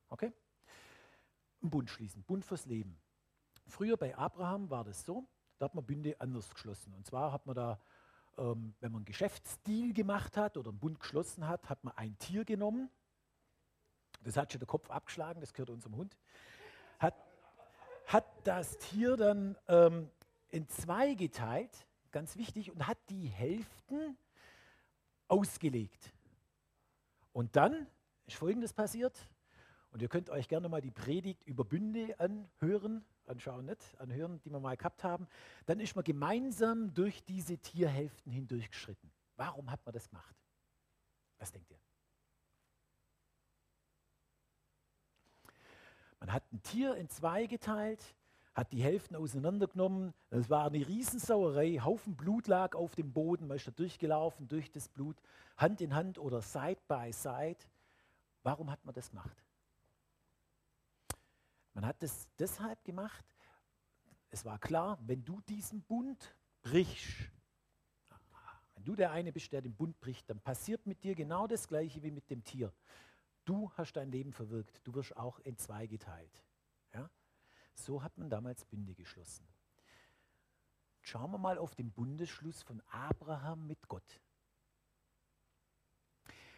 Okay? 0.10 0.34
Ein 1.62 1.70
Bund 1.70 1.90
schließen, 1.90 2.24
Bund 2.24 2.44
fürs 2.44 2.66
Leben. 2.66 3.00
Früher 3.68 3.98
bei 3.98 4.18
Abraham 4.18 4.70
war 4.72 4.84
das 4.84 5.06
so, 5.06 5.28
da 5.60 5.66
hat 5.66 5.76
man 5.76 5.86
Bünde 5.86 6.20
anders 6.20 6.50
geschlossen. 6.50 6.94
Und 6.96 7.06
zwar 7.06 7.32
hat 7.32 7.46
man 7.46 7.56
da 7.56 7.80
ähm, 8.38 8.74
wenn 8.80 8.92
man 8.92 9.02
einen 9.02 9.06
Geschäftsdeal 9.06 9.94
gemacht 9.94 10.38
hat 10.38 10.58
oder 10.58 10.70
einen 10.70 10.80
Bund 10.80 11.00
geschlossen 11.00 11.48
hat, 11.48 11.70
hat 11.70 11.84
man 11.84 11.96
ein 11.98 12.18
Tier 12.18 12.46
genommen. 12.46 12.90
Das 14.24 14.38
hat 14.38 14.52
schon 14.52 14.60
der 14.60 14.68
Kopf 14.68 14.90
abgeschlagen, 14.90 15.40
das 15.40 15.54
gehört 15.54 15.70
unserem 15.70 15.96
Hund. 15.96 16.18
Hat, 16.98 17.16
hat 18.08 18.26
das 18.44 18.78
Tier 18.80 19.18
dann 19.18 19.56
ähm, 19.68 20.10
in 20.50 20.68
zwei 20.68 21.14
geteilt, 21.14 21.86
ganz 22.12 22.38
wichtig, 22.38 22.72
und 22.72 22.88
hat 22.88 22.98
die 23.10 23.28
Hälften 23.28 24.18
ausgelegt. 25.28 26.12
Und 27.34 27.56
dann 27.56 27.88
ist 28.26 28.38
Folgendes 28.38 28.74
passiert. 28.74 29.30
Und 29.92 30.02
ihr 30.02 30.08
könnt 30.08 30.30
euch 30.30 30.48
gerne 30.48 30.70
mal 30.70 30.82
die 30.82 30.92
Predigt 30.92 31.44
über 31.44 31.66
Bünde 31.66 32.20
anhören 32.20 33.06
anschauen, 33.28 33.66
nicht 33.66 34.00
anhören, 34.00 34.40
die 34.42 34.52
wir 34.52 34.60
mal 34.60 34.78
gehabt 34.78 35.04
haben, 35.04 35.28
dann 35.66 35.80
ist 35.80 35.96
man 35.96 36.04
gemeinsam 36.04 36.94
durch 36.94 37.24
diese 37.24 37.58
Tierhälften 37.58 38.32
hindurchgeschritten. 38.32 39.12
Warum 39.36 39.72
hat 39.72 39.86
man 39.86 39.94
das 39.94 40.10
gemacht? 40.10 40.36
Was 41.38 41.52
denkt 41.52 41.72
ihr? 41.72 41.80
Man 46.20 46.32
hat 46.32 46.44
ein 46.54 46.62
Tier 46.62 46.96
in 46.96 47.10
zwei 47.10 47.48
geteilt, 47.48 48.16
hat 48.54 48.72
die 48.72 48.84
Hälften 48.84 49.16
auseinandergenommen. 49.16 50.14
Es 50.30 50.50
war 50.50 50.66
eine 50.66 50.88
Riesensauerei. 50.88 51.80
Haufen 51.84 52.16
Blut 52.16 52.48
lag 52.48 52.76
auf 52.76 52.96
dem 52.96 53.12
Boden. 53.12 53.48
Man 53.48 53.58
ist 53.58 53.68
da 53.68 53.72
durchgelaufen, 53.72 54.48
durch 54.48 54.72
das 54.72 54.88
Blut, 54.88 55.18
Hand 55.58 55.82
in 55.82 55.96
Hand 55.96 56.20
oder 56.20 56.42
Side 56.42 56.82
by 56.88 57.12
Side. 57.12 57.58
Warum 58.44 58.70
hat 58.70 58.84
man 58.86 58.94
das 58.94 59.10
gemacht? 59.10 59.44
Man 61.74 61.86
hat 61.86 62.02
das 62.04 62.28
deshalb 62.38 62.84
gemacht, 62.84 63.26
es 64.30 64.46
war 64.46 64.60
klar, 64.60 65.00
wenn 65.06 65.24
du 65.24 65.42
diesen 65.42 65.82
Bund 65.82 66.36
brichst, 66.62 67.32
wenn 68.76 68.84
du 68.84 68.96
der 68.96 69.12
eine 69.12 69.32
bist, 69.32 69.52
der 69.52 69.62
den 69.62 69.76
Bund 69.76 70.00
bricht, 70.00 70.30
dann 70.30 70.40
passiert 70.40 70.86
mit 70.86 71.04
dir 71.04 71.16
genau 71.16 71.48
das 71.48 71.68
Gleiche 71.68 72.02
wie 72.04 72.12
mit 72.12 72.30
dem 72.30 72.44
Tier. 72.44 72.72
Du 73.46 73.72
hast 73.76 73.94
dein 73.94 74.12
Leben 74.12 74.34
verwirkt, 74.34 74.82
du 74.86 74.94
wirst 74.94 75.16
auch 75.18 75.40
in 75.40 75.58
zwei 75.58 75.88
geteilt. 75.88 76.44
So 77.74 78.04
hat 78.04 78.18
man 78.18 78.30
damals 78.30 78.66
Bünde 78.66 78.94
geschlossen. 78.94 79.48
Schauen 81.02 81.32
wir 81.32 81.38
mal 81.38 81.58
auf 81.58 81.76
den 81.76 81.92
Bundesschluss 81.92 82.64
von 82.64 82.82
Abraham 82.92 83.68
mit 83.68 83.88
Gott. 83.88 84.22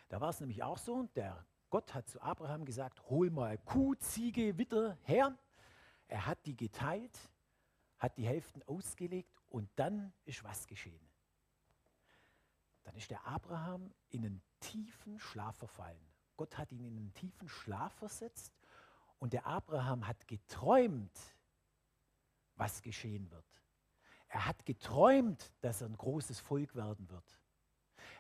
Da 0.10 0.22
war 0.22 0.30
es 0.30 0.40
nämlich 0.40 0.62
auch 0.62 0.78
so, 0.78 1.04
der 1.16 1.46
Gott 1.70 1.94
hat 1.94 2.08
zu 2.08 2.22
Abraham 2.22 2.64
gesagt, 2.64 3.02
hol 3.10 3.32
mal 3.32 3.58
Kuh, 3.58 3.96
Ziege, 3.96 4.58
Witter 4.58 4.98
her. 5.04 5.38
Er 6.08 6.28
hat 6.28 6.46
die 6.46 6.56
geteilt 6.56 7.18
hat 7.98 8.18
die 8.18 8.28
Hälften 8.28 8.62
ausgelegt 8.64 9.36
und 9.50 9.70
dann 9.76 10.14
ist 10.26 10.44
was 10.44 10.68
geschehen. 10.68 11.10
Dann 12.84 12.96
ist 12.96 13.10
der 13.10 13.26
Abraham 13.26 13.92
in 14.10 14.26
einen 14.26 14.42
tiefen 14.60 15.20
Schlaf 15.20 15.58
verfallen. 15.58 16.14
Gott 16.38 16.58
hat 16.58 16.72
ihn 16.72 16.84
in 16.84 16.98
einen 16.98 17.14
tiefen 17.14 17.48
Schlaf 17.48 17.94
versetzt 17.94 18.54
und 19.20 19.34
der 19.34 19.46
Abraham 19.46 20.08
hat 20.08 20.28
geträumt, 20.28 21.18
was 22.56 22.82
geschehen 22.82 23.30
wird. 23.32 23.46
Er 24.28 24.46
hat 24.46 24.66
geträumt, 24.66 25.52
dass 25.62 25.82
er 25.82 25.88
ein 25.88 25.98
großes 25.98 26.40
Volk 26.40 26.76
werden 26.76 27.10
wird. 27.10 27.40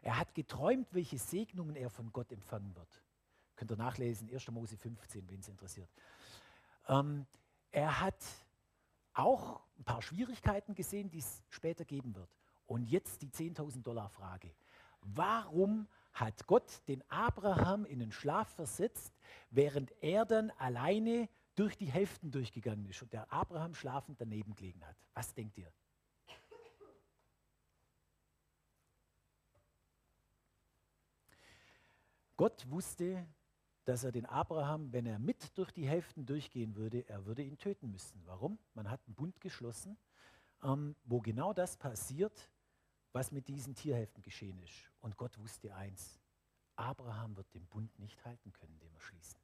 Er 0.01 0.19
hat 0.19 0.33
geträumt, 0.33 0.93
welche 0.93 1.17
Segnungen 1.17 1.75
er 1.75 1.89
von 1.89 2.11
Gott 2.11 2.31
empfangen 2.31 2.75
wird. 2.75 3.03
Könnt 3.55 3.71
ihr 3.71 3.77
nachlesen, 3.77 4.29
1. 4.31 4.51
Mose 4.51 4.77
15, 4.77 5.27
wenn 5.29 5.39
es 5.39 5.47
interessiert. 5.47 5.89
Ähm, 6.87 7.25
er 7.71 8.01
hat 8.01 8.23
auch 9.13 9.61
ein 9.77 9.83
paar 9.83 10.01
Schwierigkeiten 10.01 10.75
gesehen, 10.75 11.09
die 11.09 11.19
es 11.19 11.43
später 11.49 11.85
geben 11.85 12.15
wird. 12.15 12.29
Und 12.67 12.85
jetzt 12.85 13.21
die 13.21 13.29
10.000 13.29 13.81
Dollar 13.81 14.09
Frage. 14.09 14.51
Warum 15.01 15.87
hat 16.15 16.47
Gott 16.47 16.81
den 16.87 17.03
Abraham 17.09 17.85
in 17.85 17.99
den 17.99 18.11
Schlaf 18.11 18.49
versetzt, 18.55 19.13
während 19.51 19.91
er 20.01 20.25
dann 20.25 20.49
alleine 20.51 21.29
durch 21.55 21.77
die 21.77 21.91
Hälften 21.91 22.31
durchgegangen 22.31 22.85
ist 22.85 23.01
und 23.01 23.13
der 23.13 23.31
Abraham 23.31 23.75
schlafend 23.75 24.19
daneben 24.19 24.55
gelegen 24.55 24.83
hat? 24.85 24.95
Was 25.13 25.33
denkt 25.33 25.57
ihr? 25.57 25.71
Gott 32.37 32.69
wusste, 32.69 33.25
dass 33.85 34.03
er 34.03 34.11
den 34.11 34.25
Abraham, 34.25 34.91
wenn 34.91 35.05
er 35.05 35.19
mit 35.19 35.57
durch 35.57 35.71
die 35.71 35.87
Hälften 35.87 36.25
durchgehen 36.25 36.75
würde, 36.75 37.07
er 37.07 37.25
würde 37.25 37.43
ihn 37.43 37.57
töten 37.57 37.91
müssen. 37.91 38.21
Warum? 38.25 38.57
Man 38.73 38.89
hat 38.89 38.99
einen 39.05 39.15
Bund 39.15 39.39
geschlossen, 39.39 39.97
ähm, 40.63 40.95
wo 41.03 41.21
genau 41.21 41.53
das 41.53 41.77
passiert, 41.77 42.49
was 43.15 43.31
mit 43.31 43.47
diesen 43.47 43.73
Tierhälften 43.73 44.21
geschehen 44.21 44.59
ist. 44.59 44.91
Und 44.99 45.15
Gott 45.15 45.37
wusste 45.39 45.73
eins, 45.73 46.19
Abraham 46.75 47.37
wird 47.37 47.53
den 47.53 47.65
Bund 47.67 47.97
nicht 47.97 48.25
halten 48.25 48.51
können, 48.51 48.77
den 48.79 48.91
wir 48.91 48.99
schließen. 48.99 49.39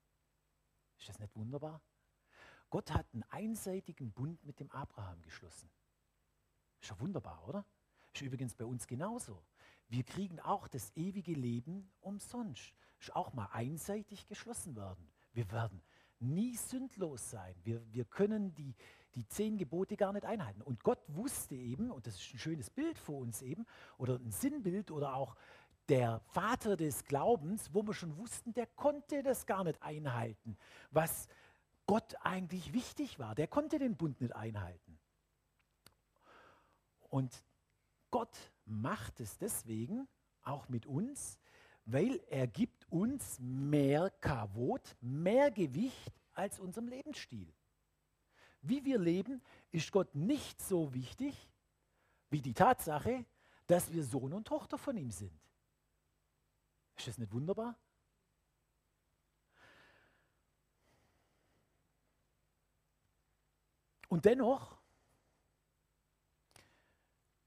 Ist 1.00 1.08
das 1.08 1.20
nicht 1.20 1.34
wunderbar? 1.38 1.82
Gott 2.70 2.92
hat 2.92 3.08
einen 3.14 3.24
einseitigen 3.30 4.12
Bund 4.12 4.44
mit 4.44 4.60
dem 4.60 4.70
Abraham 4.72 5.22
geschlossen. 5.22 5.70
Ist 6.82 6.90
ja 6.90 7.00
wunderbar, 7.00 7.48
oder? 7.48 7.66
Ist 8.14 8.22
übrigens 8.22 8.56
bei 8.56 8.66
uns 8.66 8.88
genauso. 8.88 9.42
Wir 9.88 10.04
kriegen 10.04 10.42
auch 10.42 10.68
das 10.68 10.92
ewige 10.98 11.34
Leben 11.34 11.94
umsonst. 12.02 12.74
Ist 13.00 13.16
auch 13.16 13.32
mal 13.32 13.48
einseitig 13.54 14.28
geschlossen 14.28 14.76
werden. 14.76 15.10
Wir 15.32 15.50
werden 15.50 15.82
nie 16.20 16.58
sündlos 16.58 17.30
sein. 17.30 17.56
Wir, 17.64 17.82
wir 17.94 18.04
können 18.04 18.54
die, 18.54 18.76
die 19.16 19.28
zehn 19.28 19.58
Gebote 19.58 19.98
gar 19.98 20.14
nicht 20.14 20.26
einhalten. 20.26 20.62
Und 20.62 20.84
Gott 20.84 21.00
wusste 21.08 21.56
eben, 21.56 21.92
und 21.92 22.08
das 22.08 22.16
ist 22.16 22.34
ein 22.34 22.40
schönes 22.40 22.70
Bild 22.70 22.98
für 22.98 23.14
uns 23.14 23.42
eben, 23.42 23.66
oder 23.98 24.16
ein 24.16 24.32
Sinnbild 24.32 24.92
oder 24.92 25.16
auch 25.16 25.36
der 25.90 26.20
Vater 26.20 26.78
des 26.78 27.04
Glaubens, 27.04 27.74
wo 27.74 27.86
wir 27.86 27.94
schon 27.94 28.18
wussten, 28.18 28.54
der 28.54 28.68
konnte 28.68 29.24
das 29.24 29.46
gar 29.46 29.64
nicht 29.64 29.82
einhalten, 29.82 30.58
was 30.90 31.28
Gott 31.86 32.16
eigentlich 32.22 32.74
wichtig 32.74 33.20
war. 33.20 33.36
Der 33.36 33.48
konnte 33.48 33.80
den 33.80 33.98
Bund 33.98 34.22
nicht 34.22 34.36
einhalten. 34.36 35.00
Und 37.10 37.44
Gott 38.10 38.52
macht 38.66 39.20
es 39.20 39.38
deswegen 39.38 40.08
auch 40.44 40.70
mit 40.70 40.86
uns, 40.86 41.38
weil 41.86 42.22
er 42.30 42.48
gibt 42.48 42.90
uns 42.90 43.40
mehr 43.40 44.10
Kavot, 44.22 44.96
mehr 45.02 45.52
Gewicht 45.52 46.14
als 46.34 46.60
unserem 46.60 46.88
Lebensstil. 46.88 47.54
Wie 48.62 48.84
wir 48.86 49.00
leben, 49.00 49.42
ist 49.72 49.92
Gott 49.92 50.14
nicht 50.14 50.62
so 50.62 50.94
wichtig 50.94 51.50
wie 52.30 52.42
die 52.42 52.54
Tatsache, 52.54 53.26
dass 53.68 53.92
wir 53.92 54.04
Sohn 54.04 54.34
und 54.34 54.48
Tochter 54.48 54.78
von 54.78 54.96
ihm 54.98 55.12
sind. 55.12 55.38
Ist 56.96 57.08
das 57.08 57.18
nicht 57.18 57.32
wunderbar? 57.32 57.76
Und 64.10 64.26
dennoch 64.26 64.78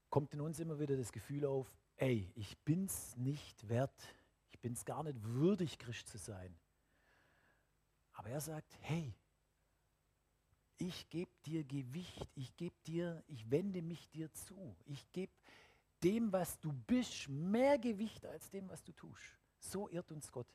kommt 0.09 0.33
in 0.33 0.41
uns 0.41 0.59
immer 0.59 0.79
wieder 0.79 0.97
das 0.97 1.11
Gefühl 1.11 1.45
auf, 1.45 1.67
ey, 1.97 2.31
ich 2.35 2.57
bin's 2.59 3.15
nicht 3.17 3.69
wert, 3.69 4.15
ich 4.49 4.59
bin's 4.59 4.83
gar 4.83 5.03
nicht 5.03 5.21
würdig, 5.23 5.77
Christ 5.77 6.07
zu 6.07 6.17
sein. 6.17 6.57
Aber 8.13 8.29
er 8.29 8.41
sagt, 8.41 8.77
hey, 8.81 9.13
ich 10.77 11.09
gebe 11.09 11.31
dir 11.45 11.63
Gewicht, 11.63 12.29
ich 12.35 12.55
gebe 12.55 12.75
dir, 12.85 13.23
ich 13.27 13.49
wende 13.49 13.81
mich 13.81 14.09
dir 14.09 14.31
zu, 14.33 14.75
ich 14.85 15.11
gebe 15.11 15.31
dem, 16.03 16.31
was 16.31 16.59
du 16.59 16.71
bist, 16.71 17.29
mehr 17.29 17.77
Gewicht 17.77 18.25
als 18.25 18.49
dem, 18.49 18.69
was 18.69 18.83
du 18.83 18.91
tust. 18.91 19.39
So 19.59 19.89
irrt 19.89 20.11
uns 20.11 20.31
Gott. 20.31 20.47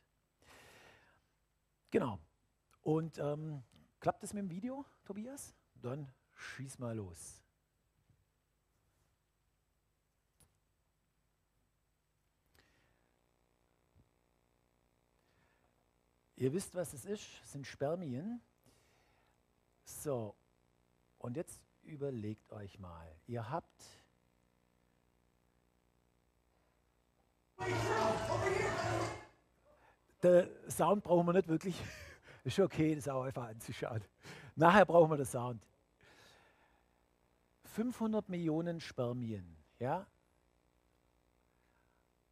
Genau. 1.91 2.21
Und 2.83 3.19
ähm, 3.19 3.63
klappt 3.99 4.23
es 4.23 4.33
mit 4.33 4.43
dem 4.43 4.51
Video, 4.51 4.85
Tobias? 5.05 5.55
Dann 5.75 6.11
schieß 6.35 6.79
mal 6.79 6.97
los. 6.97 7.43
Ihr 16.37 16.53
wisst, 16.55 16.75
was 16.75 16.95
es 16.95 17.05
ist, 17.05 17.29
es 17.43 17.53
sind 17.53 17.67
Spermien. 17.67 18.41
So, 19.99 20.35
und 21.19 21.37
jetzt 21.37 21.61
überlegt 21.83 22.53
euch 22.53 22.79
mal, 22.79 23.07
ihr 23.27 23.51
habt 23.51 23.85
Der 30.23 30.49
Sound 30.71 31.03
brauchen 31.03 31.27
wir 31.27 31.33
nicht 31.33 31.49
wirklich. 31.49 31.83
Ist 32.45 32.59
okay, 32.59 32.95
das 32.95 33.09
auch 33.09 33.25
einfach 33.25 33.49
anzuschauen. 33.49 34.03
Nachher 34.55 34.85
brauchen 34.85 35.11
wir 35.11 35.17
den 35.17 35.27
Sound. 35.27 35.67
500 37.65 38.29
Millionen 38.29 38.81
Spermien, 38.81 39.57
ja? 39.79 40.07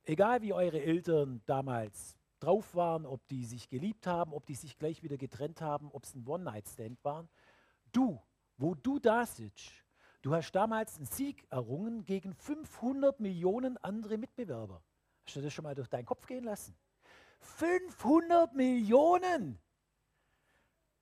Egal 0.05 0.43
wie 0.43 0.53
eure 0.53 0.81
Eltern 0.81 1.43
damals 1.47 2.17
drauf 2.41 2.75
waren, 2.75 3.05
ob 3.05 3.27
die 3.29 3.45
sich 3.45 3.69
geliebt 3.69 4.07
haben, 4.07 4.33
ob 4.33 4.47
die 4.47 4.55
sich 4.55 4.79
gleich 4.79 5.03
wieder 5.03 5.17
getrennt 5.17 5.61
haben, 5.61 5.91
ob 5.93 6.05
es 6.05 6.15
ein 6.15 6.27
One-Night-Stand 6.27 7.05
waren. 7.05 7.29
Du, 7.93 8.21
wo 8.57 8.75
du 8.75 8.99
da 8.99 9.27
sitzt, 9.27 9.73
du 10.23 10.35
hast 10.35 10.53
damals 10.53 10.97
einen 10.97 11.07
Sieg 11.07 11.47
errungen 11.51 12.05
gegen 12.05 12.35
500 12.35 13.21
Millionen 13.21 13.77
andere 13.79 14.19
Mitbewerber. 14.19 14.83
Hast 15.27 15.37
du 15.37 15.41
das 15.41 15.53
schon 15.53 15.65
mal 15.65 15.75
durch 15.75 15.89
deinen 15.89 16.07
Kopf 16.07 16.27
gehen 16.27 16.45
lassen? 16.45 16.77
500 17.41 18.55
Millionen! 18.55 19.59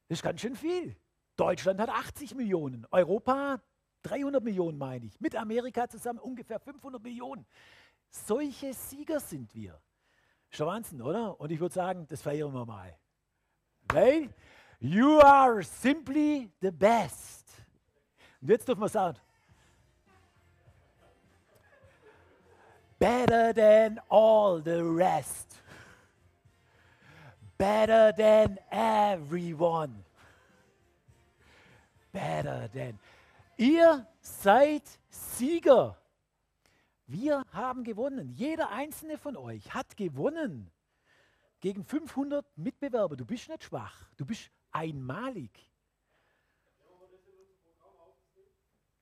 Das 0.09 0.19
ist 0.19 0.23
ganz 0.23 0.41
schön 0.41 0.57
viel. 0.57 0.97
Deutschland 1.37 1.81
hat 1.81 1.89
80 1.89 2.35
Millionen, 2.35 2.87
Europa 2.91 3.61
300 4.03 4.43
Millionen, 4.43 4.79
meine 4.79 5.07
ich. 5.07 5.21
Mit 5.21 5.35
Amerika 5.35 5.89
zusammen 5.89 6.19
ungefähr 6.19 6.61
500 6.61 7.03
Millionen. 7.03 7.47
Solche 8.09 8.73
Sieger 8.73 9.21
sind 9.21 9.55
wir. 9.55 9.81
Ist 10.51 10.61
der 10.61 10.67
Wahnsinn, 10.67 11.03
oder? 11.03 11.39
Und 11.41 11.51
ich 11.51 11.61
würde 11.61 11.75
sagen, 11.75 12.07
das 12.09 12.23
feiern 12.23 12.53
wir 12.53 12.65
mal. 12.65 12.97
Weil 13.93 14.33
you 14.89 15.21
are 15.21 15.63
simply 15.63 16.51
the 16.61 16.71
best. 16.71 17.45
Und 18.41 18.51
jetzt 18.51 18.69
dürfen 18.69 18.83
wir 18.83 18.89
sagen, 18.89 19.19
better 22.99 23.55
than 23.55 24.01
all 24.09 24.63
the 24.63 24.83
rest. 24.83 25.57
Better 27.59 28.13
than 28.13 28.59
everyone. 28.71 30.05
Better 32.13 32.69
than. 32.73 32.99
Ihr 33.57 34.07
seid 34.21 34.83
Sieger. 35.09 35.97
Wir 37.07 37.45
haben 37.53 37.85
gewonnen. 37.85 38.33
Jeder 38.35 38.71
einzelne 38.71 39.17
von 39.17 39.37
euch 39.37 39.73
hat 39.73 39.97
gewonnen. 39.97 40.71
Gegen 41.61 41.85
500 41.85 42.45
Mitbewerber. 42.57 43.17
Du 43.17 43.25
bist 43.25 43.49
nicht 43.49 43.65
schwach. 43.65 44.07
Du 44.17 44.27
bist 44.27 44.51
einmalig. 44.77 45.51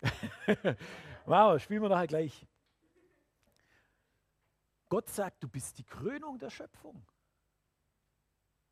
wow, 1.27 1.61
spielen 1.61 1.83
wir 1.83 1.89
nachher 1.89 2.07
gleich. 2.07 2.47
Gott 4.89 5.09
sagt, 5.09 5.43
du 5.43 5.49
bist 5.49 5.79
die 5.79 5.85
Krönung 5.85 6.39
der 6.39 6.51
Schöpfung. 6.51 7.05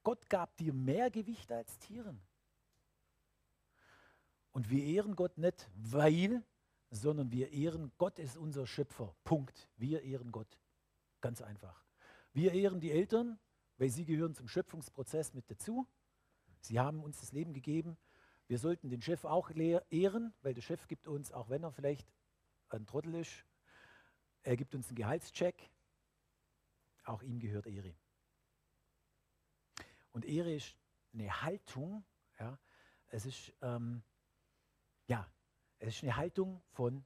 Gott 0.03 0.29
gab 0.29 0.57
dir 0.57 0.73
mehr 0.73 1.11
Gewicht 1.11 1.51
als 1.51 1.79
Tieren. 1.79 2.21
Und 4.53 4.71
wir 4.71 4.85
ehren 4.85 5.17
Gott 5.17 5.39
nicht, 5.39 5.71
weil 5.75 6.45
sondern 6.91 7.33
wir 7.33 7.51
ehren 7.53 7.91
Gott 7.97 8.19
ist 8.19 8.37
unser 8.37 8.67
Schöpfer. 8.67 9.15
Punkt. 9.25 9.69
Wir 9.77 10.03
ehren 10.03 10.31
Gott. 10.31 10.59
Ganz 11.23 11.41
einfach. 11.41 11.83
Wir 12.35 12.53
ehren 12.53 12.81
die 12.81 12.91
Eltern, 12.91 13.39
weil 13.79 13.89
sie 13.89 14.05
gehören 14.05 14.35
zum 14.35 14.47
Schöpfungsprozess 14.47 15.33
mit 15.33 15.51
dazu. 15.51 15.87
Sie 16.63 16.81
haben 16.81 17.03
uns 17.03 17.21
das 17.21 17.33
Leben 17.33 17.53
gegeben. 17.53 17.99
Wir 18.47 18.59
sollten 18.59 18.89
den 18.89 19.03
Chef 19.03 19.25
auch 19.25 19.51
ehren, 19.51 20.33
weil 20.43 20.55
der 20.55 20.63
Chef 20.63 20.89
gibt 20.89 21.07
uns, 21.07 21.33
auch 21.33 21.49
wenn 21.49 21.65
er 21.65 21.73
vielleicht 21.73 22.09
ein 22.71 22.87
Trottel 22.87 23.15
ist, 23.15 23.45
er 24.43 24.57
gibt 24.57 24.75
uns 24.75 24.89
einen 24.89 24.97
Gehaltscheck. 24.97 25.71
Auch 27.05 27.23
ihm 27.23 27.39
gehört 27.39 27.67
Ehre. 27.67 27.95
Und 30.13 30.25
Ehre 30.25 30.55
ist 30.55 30.77
eine 31.13 31.43
Haltung, 31.43 32.05
ja, 32.39 32.59
es 33.09 33.27
ist, 33.27 33.53
ähm, 33.61 34.03
ja, 35.07 35.29
es 35.79 35.97
ist 35.97 36.03
eine 36.03 36.17
Haltung 36.17 36.63
von 36.71 37.05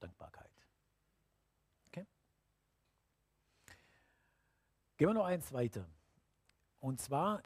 Dankbarkeit. 0.00 0.50
Okay? 1.86 2.06
Gehen 4.96 5.08
wir 5.08 5.14
noch 5.14 5.24
eins 5.24 5.52
weiter. 5.52 5.88
Und 6.80 7.00
zwar, 7.00 7.42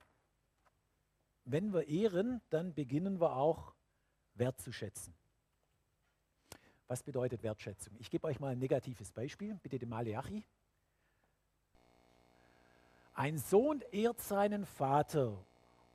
wenn 1.45 1.73
wir 1.73 1.89
ehren, 1.89 2.41
dann 2.51 2.75
beginnen 2.75 3.21
wir 3.21 3.37
auch 3.37 3.75
wertzuschätzen. 4.35 5.15
Was 6.89 7.03
bedeutet 7.03 7.43
Wertschätzung? 7.43 7.95
Ich 7.99 8.11
gebe 8.11 8.27
euch 8.27 8.39
mal 8.39 8.53
ein 8.53 8.59
negatives 8.59 9.13
Beispiel. 9.13 9.55
Bitte 9.63 9.79
den 9.79 9.89
Maleachi. 9.89 10.45
Ein 13.15 13.39
Sohn 13.39 13.83
ehrt 13.93 14.21
seinen 14.21 14.67
Vater 14.67 15.39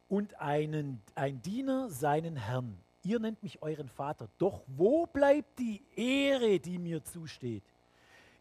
und 0.07 0.39
einen, 0.39 1.01
ein 1.15 1.41
Diener 1.41 1.89
seinen 1.89 2.36
Herrn. 2.36 2.77
Ihr 3.03 3.19
nennt 3.19 3.41
mich 3.43 3.62
euren 3.62 3.89
Vater. 3.89 4.27
Doch 4.38 4.63
wo 4.67 5.05
bleibt 5.05 5.60
die 5.60 5.83
Ehre, 5.95 6.60
die 6.60 6.77
mir 6.77 7.03
zusteht? 7.03 7.63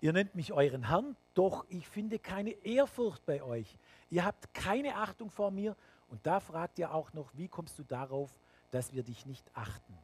Ihr 0.00 0.12
nennt 0.12 0.34
mich 0.34 0.52
euren 0.52 0.88
Herrn, 0.88 1.16
doch 1.34 1.64
ich 1.68 1.88
finde 1.88 2.18
keine 2.18 2.50
Ehrfurcht 2.64 3.24
bei 3.24 3.42
euch. 3.42 3.76
Ihr 4.10 4.24
habt 4.24 4.52
keine 4.54 4.96
Achtung 4.96 5.30
vor 5.30 5.50
mir. 5.50 5.76
Und 6.08 6.26
da 6.26 6.40
fragt 6.40 6.78
ihr 6.78 6.92
auch 6.94 7.12
noch, 7.12 7.30
wie 7.34 7.48
kommst 7.48 7.78
du 7.78 7.82
darauf, 7.82 8.30
dass 8.70 8.92
wir 8.92 9.02
dich 9.02 9.26
nicht 9.26 9.44
achten? 9.54 9.96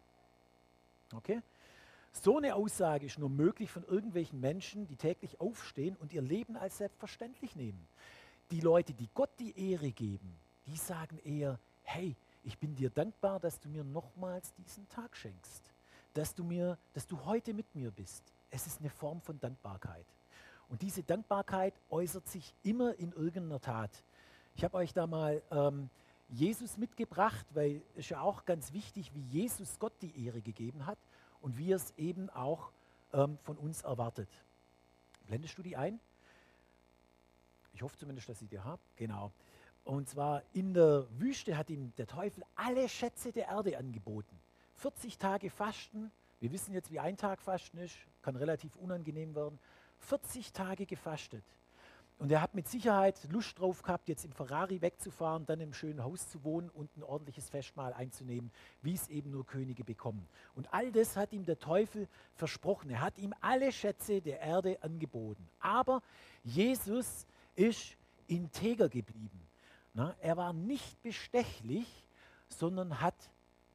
Okay? 1.14 1.42
So 2.12 2.36
eine 2.36 2.54
Aussage 2.54 3.06
ist 3.06 3.18
nur 3.18 3.30
möglich 3.30 3.70
von 3.70 3.84
irgendwelchen 3.84 4.40
Menschen, 4.40 4.86
die 4.86 4.96
täglich 4.96 5.40
aufstehen 5.40 5.96
und 5.96 6.12
ihr 6.12 6.22
Leben 6.22 6.56
als 6.56 6.78
selbstverständlich 6.78 7.56
nehmen. 7.56 7.86
Die 8.50 8.60
Leute, 8.60 8.92
die 8.92 9.08
Gott 9.14 9.30
die 9.38 9.58
Ehre 9.70 9.90
geben, 9.92 10.36
die 10.66 10.76
sagen 10.76 11.18
eher, 11.24 11.58
hey, 11.84 12.16
ich 12.44 12.58
bin 12.58 12.74
dir 12.74 12.90
dankbar, 12.90 13.40
dass 13.40 13.60
du 13.60 13.68
mir 13.68 13.84
nochmals 13.84 14.52
diesen 14.54 14.88
Tag 14.88 15.16
schenkst, 15.16 15.72
dass 16.12 16.34
du 16.34 16.44
mir, 16.44 16.78
dass 16.92 17.06
du 17.06 17.24
heute 17.24 17.54
mit 17.54 17.74
mir 17.74 17.90
bist. 17.90 18.22
Es 18.50 18.66
ist 18.66 18.80
eine 18.80 18.90
Form 18.90 19.20
von 19.20 19.40
Dankbarkeit. 19.40 20.06
Und 20.68 20.82
diese 20.82 21.02
Dankbarkeit 21.02 21.74
äußert 21.90 22.28
sich 22.28 22.54
immer 22.62 22.94
in 22.98 23.12
irgendeiner 23.12 23.60
Tat. 23.60 24.04
Ich 24.54 24.64
habe 24.64 24.76
euch 24.76 24.92
da 24.92 25.06
mal 25.06 25.42
ähm, 25.50 25.88
Jesus 26.28 26.76
mitgebracht, 26.76 27.46
weil 27.54 27.82
es 27.96 28.08
ja 28.08 28.20
auch 28.20 28.44
ganz 28.44 28.72
wichtig, 28.72 29.12
wie 29.14 29.20
Jesus 29.20 29.78
Gott 29.78 29.92
die 30.00 30.24
Ehre 30.24 30.40
gegeben 30.40 30.86
hat 30.86 30.98
und 31.40 31.58
wie 31.58 31.72
er 31.72 31.76
es 31.76 31.92
eben 31.96 32.30
auch 32.30 32.70
ähm, 33.12 33.38
von 33.42 33.56
uns 33.58 33.82
erwartet. 33.82 34.28
Blendest 35.26 35.56
du 35.58 35.62
die 35.62 35.76
ein? 35.76 36.00
Ich 37.74 37.82
hoffe 37.82 37.96
zumindest, 37.96 38.28
dass 38.28 38.42
ich 38.42 38.48
die 38.48 38.60
habe. 38.60 38.80
Genau. 38.96 39.32
Und 39.84 40.08
zwar 40.08 40.42
in 40.52 40.74
der 40.74 41.06
Wüste 41.18 41.56
hat 41.56 41.70
ihm 41.70 41.92
der 41.96 42.06
Teufel 42.06 42.44
alle 42.54 42.88
Schätze 42.88 43.32
der 43.32 43.48
Erde 43.48 43.76
angeboten. 43.78 44.38
40 44.76 45.18
Tage 45.18 45.50
Fasten. 45.50 46.10
Wir 46.40 46.52
wissen 46.52 46.72
jetzt, 46.72 46.90
wie 46.90 47.00
ein 47.00 47.16
Tag 47.16 47.40
Fasten 47.40 47.78
ist. 47.78 47.96
Kann 48.22 48.36
relativ 48.36 48.76
unangenehm 48.76 49.34
werden. 49.34 49.58
40 49.98 50.52
Tage 50.52 50.86
gefastet. 50.86 51.44
Und 52.18 52.30
er 52.30 52.40
hat 52.40 52.54
mit 52.54 52.68
Sicherheit 52.68 53.18
Lust 53.30 53.58
drauf 53.58 53.82
gehabt, 53.82 54.08
jetzt 54.08 54.24
im 54.24 54.32
Ferrari 54.32 54.80
wegzufahren, 54.80 55.44
dann 55.44 55.60
im 55.60 55.72
schönen 55.72 56.04
Haus 56.04 56.28
zu 56.28 56.44
wohnen 56.44 56.70
und 56.70 56.96
ein 56.96 57.02
ordentliches 57.02 57.50
Festmahl 57.50 57.92
einzunehmen, 57.92 58.52
wie 58.80 58.94
es 58.94 59.08
eben 59.08 59.30
nur 59.30 59.44
Könige 59.44 59.82
bekommen. 59.82 60.28
Und 60.54 60.72
all 60.72 60.92
das 60.92 61.16
hat 61.16 61.32
ihm 61.32 61.44
der 61.44 61.58
Teufel 61.58 62.06
versprochen. 62.34 62.90
Er 62.90 63.00
hat 63.00 63.18
ihm 63.18 63.34
alle 63.40 63.72
Schätze 63.72 64.20
der 64.20 64.40
Erde 64.40 64.80
angeboten. 64.82 65.48
Aber 65.58 66.00
Jesus 66.44 67.26
ist 67.56 67.96
integer 68.28 68.88
geblieben. 68.88 69.48
Na, 69.94 70.14
er 70.20 70.36
war 70.36 70.52
nicht 70.52 71.02
bestechlich, 71.02 72.06
sondern 72.48 73.00
hat 73.00 73.30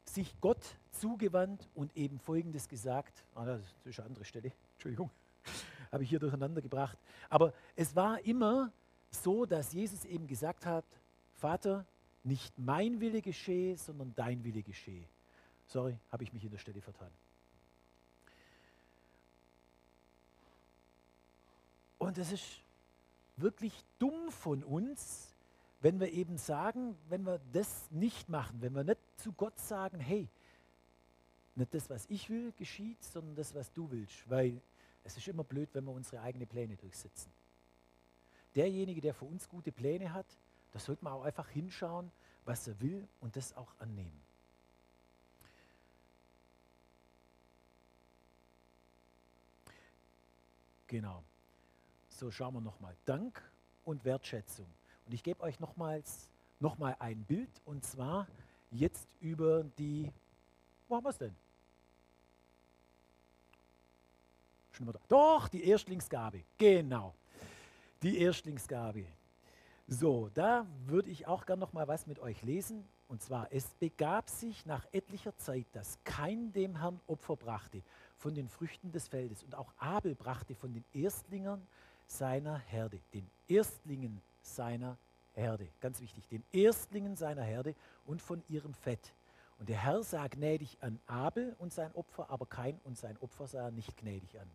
sich 0.05 0.39
Gott 0.41 0.77
zugewandt 0.91 1.67
und 1.75 1.95
eben 1.95 2.19
Folgendes 2.19 2.67
gesagt. 2.67 3.23
Ah, 3.35 3.45
das 3.45 3.61
ist 3.85 3.99
eine 3.99 4.07
andere 4.07 4.25
Stelle, 4.25 4.51
Entschuldigung, 4.73 5.11
habe 5.91 6.03
ich 6.03 6.09
hier 6.09 6.19
durcheinander 6.19 6.61
gebracht. 6.61 6.97
Aber 7.29 7.53
es 7.75 7.95
war 7.95 8.19
immer 8.25 8.71
so, 9.11 9.45
dass 9.45 9.73
Jesus 9.73 10.05
eben 10.05 10.27
gesagt 10.27 10.65
hat, 10.65 10.85
Vater, 11.35 11.85
nicht 12.23 12.57
mein 12.59 12.99
Wille 12.99 13.21
geschehe, 13.21 13.77
sondern 13.77 14.13
dein 14.15 14.43
Wille 14.43 14.61
geschehe. 14.61 15.03
Sorry, 15.67 15.97
habe 16.11 16.23
ich 16.23 16.33
mich 16.33 16.43
in 16.43 16.51
der 16.51 16.57
Stelle 16.57 16.81
vertan. 16.81 17.11
Und 21.97 22.17
es 22.17 22.31
ist 22.31 22.61
wirklich 23.37 23.73
dumm 23.99 24.31
von 24.31 24.63
uns, 24.63 25.33
wenn 25.81 25.99
wir 25.99 26.11
eben 26.11 26.37
sagen, 26.37 26.97
wenn 27.09 27.25
wir 27.25 27.39
das 27.53 27.87
nicht 27.91 28.29
machen, 28.29 28.61
wenn 28.61 28.73
wir 28.73 28.83
nicht 28.83 28.99
zu 29.17 29.31
Gott 29.31 29.57
sagen, 29.59 29.99
hey, 29.99 30.27
nicht 31.55 31.73
das, 31.73 31.89
was 31.89 32.05
ich 32.09 32.29
will, 32.29 32.53
geschieht, 32.57 33.03
sondern 33.03 33.35
das, 33.35 33.53
was 33.55 33.71
du 33.73 33.89
willst. 33.89 34.29
Weil 34.29 34.61
es 35.07 35.15
ist 35.15 35.27
immer 35.29 35.45
blöd, 35.45 35.69
wenn 35.71 35.85
wir 35.85 35.93
unsere 35.93 36.21
eigenen 36.21 36.47
Pläne 36.47 36.75
durchsetzen. 36.75 37.31
Derjenige, 38.55 38.99
der 38.99 39.13
für 39.13 39.23
uns 39.23 39.47
gute 39.47 39.71
Pläne 39.71 40.11
hat, 40.11 40.25
da 40.73 40.79
sollte 40.79 41.03
man 41.03 41.13
auch 41.13 41.23
einfach 41.23 41.47
hinschauen, 41.47 42.11
was 42.43 42.67
er 42.67 42.79
will 42.81 43.07
und 43.21 43.35
das 43.37 43.55
auch 43.55 43.73
annehmen. 43.79 44.21
Genau. 50.87 51.23
So 52.09 52.29
schauen 52.29 52.55
wir 52.55 52.61
nochmal. 52.61 52.95
Dank 53.05 53.41
und 53.85 54.03
Wertschätzung. 54.03 54.67
Und 55.05 55.13
ich 55.13 55.23
gebe 55.23 55.41
euch 55.41 55.59
nochmals 55.61 56.29
noch 56.59 56.77
mal 56.77 56.97
ein 56.99 57.23
Bild 57.23 57.61
und 57.63 57.85
zwar 57.85 58.27
jetzt 58.71 59.07
über 59.21 59.63
die, 59.77 60.11
wo 60.89 60.97
haben 60.97 61.05
wir 61.05 61.11
es 61.11 61.17
denn? 61.17 61.35
Doch, 65.07 65.47
die 65.47 65.67
Erstlingsgabe. 65.67 66.43
Genau. 66.57 67.13
Die 68.01 68.19
Erstlingsgabe. 68.19 69.05
So, 69.87 70.29
da 70.33 70.65
würde 70.85 71.09
ich 71.09 71.27
auch 71.27 71.45
gerne 71.45 71.61
noch 71.61 71.73
mal 71.73 71.87
was 71.87 72.07
mit 72.07 72.19
euch 72.19 72.41
lesen. 72.41 72.85
Und 73.07 73.21
zwar, 73.21 73.47
es 73.51 73.73
begab 73.75 74.29
sich 74.29 74.65
nach 74.65 74.85
etlicher 74.91 75.35
Zeit, 75.37 75.65
dass 75.71 75.97
kein 76.03 76.51
dem 76.51 76.79
Herrn 76.79 76.99
Opfer 77.07 77.37
brachte 77.37 77.81
von 78.17 78.35
den 78.35 78.49
Früchten 78.49 78.91
des 78.91 79.07
Feldes. 79.07 79.43
Und 79.43 79.55
auch 79.55 79.73
Abel 79.77 80.13
brachte 80.13 80.55
von 80.55 80.73
den 80.73 80.83
Erstlingern 80.93 81.65
seiner 82.05 82.57
Herde, 82.57 82.99
den 83.13 83.29
Erstlingen 83.47 84.21
seiner 84.41 84.97
Herde. 85.33 85.67
Ganz 85.79 86.01
wichtig, 86.01 86.27
den 86.27 86.43
Erstlingen 86.51 87.15
seiner 87.15 87.43
Herde 87.43 87.75
und 88.05 88.21
von 88.21 88.43
ihrem 88.49 88.73
Fett. 88.73 89.13
Und 89.59 89.69
der 89.69 89.77
Herr 89.77 90.03
sah 90.03 90.27
gnädig 90.27 90.77
an 90.81 90.99
Abel 91.07 91.55
und 91.59 91.73
sein 91.73 91.93
Opfer, 91.95 92.29
aber 92.29 92.45
kein 92.45 92.79
und 92.83 92.97
sein 92.97 93.17
Opfer 93.19 93.47
sah 93.47 93.65
er 93.65 93.71
nicht 93.71 93.95
gnädig 93.97 94.39
an. 94.39 94.49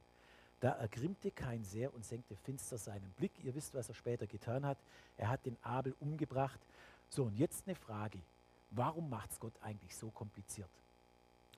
Da 0.63 0.71
ergrimmte 0.75 1.33
kein 1.33 1.65
sehr 1.65 1.93
und 1.93 2.05
senkte 2.05 2.37
finster 2.37 2.79
seinen 2.79 3.11
Blick. 3.17 3.33
Ihr 3.43 3.53
wisst, 3.53 3.75
was 3.75 3.89
er 3.89 3.97
später 3.97 4.29
getan 4.29 4.65
hat. 4.65 4.79
Er 5.19 5.29
hat 5.29 5.45
den 5.45 5.57
Abel 5.65 5.93
umgebracht. 5.99 6.61
So, 7.09 7.25
und 7.25 7.37
jetzt 7.37 7.67
eine 7.67 7.75
Frage. 7.75 8.21
Warum 8.71 9.11
macht 9.11 9.33
es 9.33 9.41
Gott 9.41 9.55
eigentlich 9.61 9.97
so 9.97 10.11
kompliziert? 10.11 10.69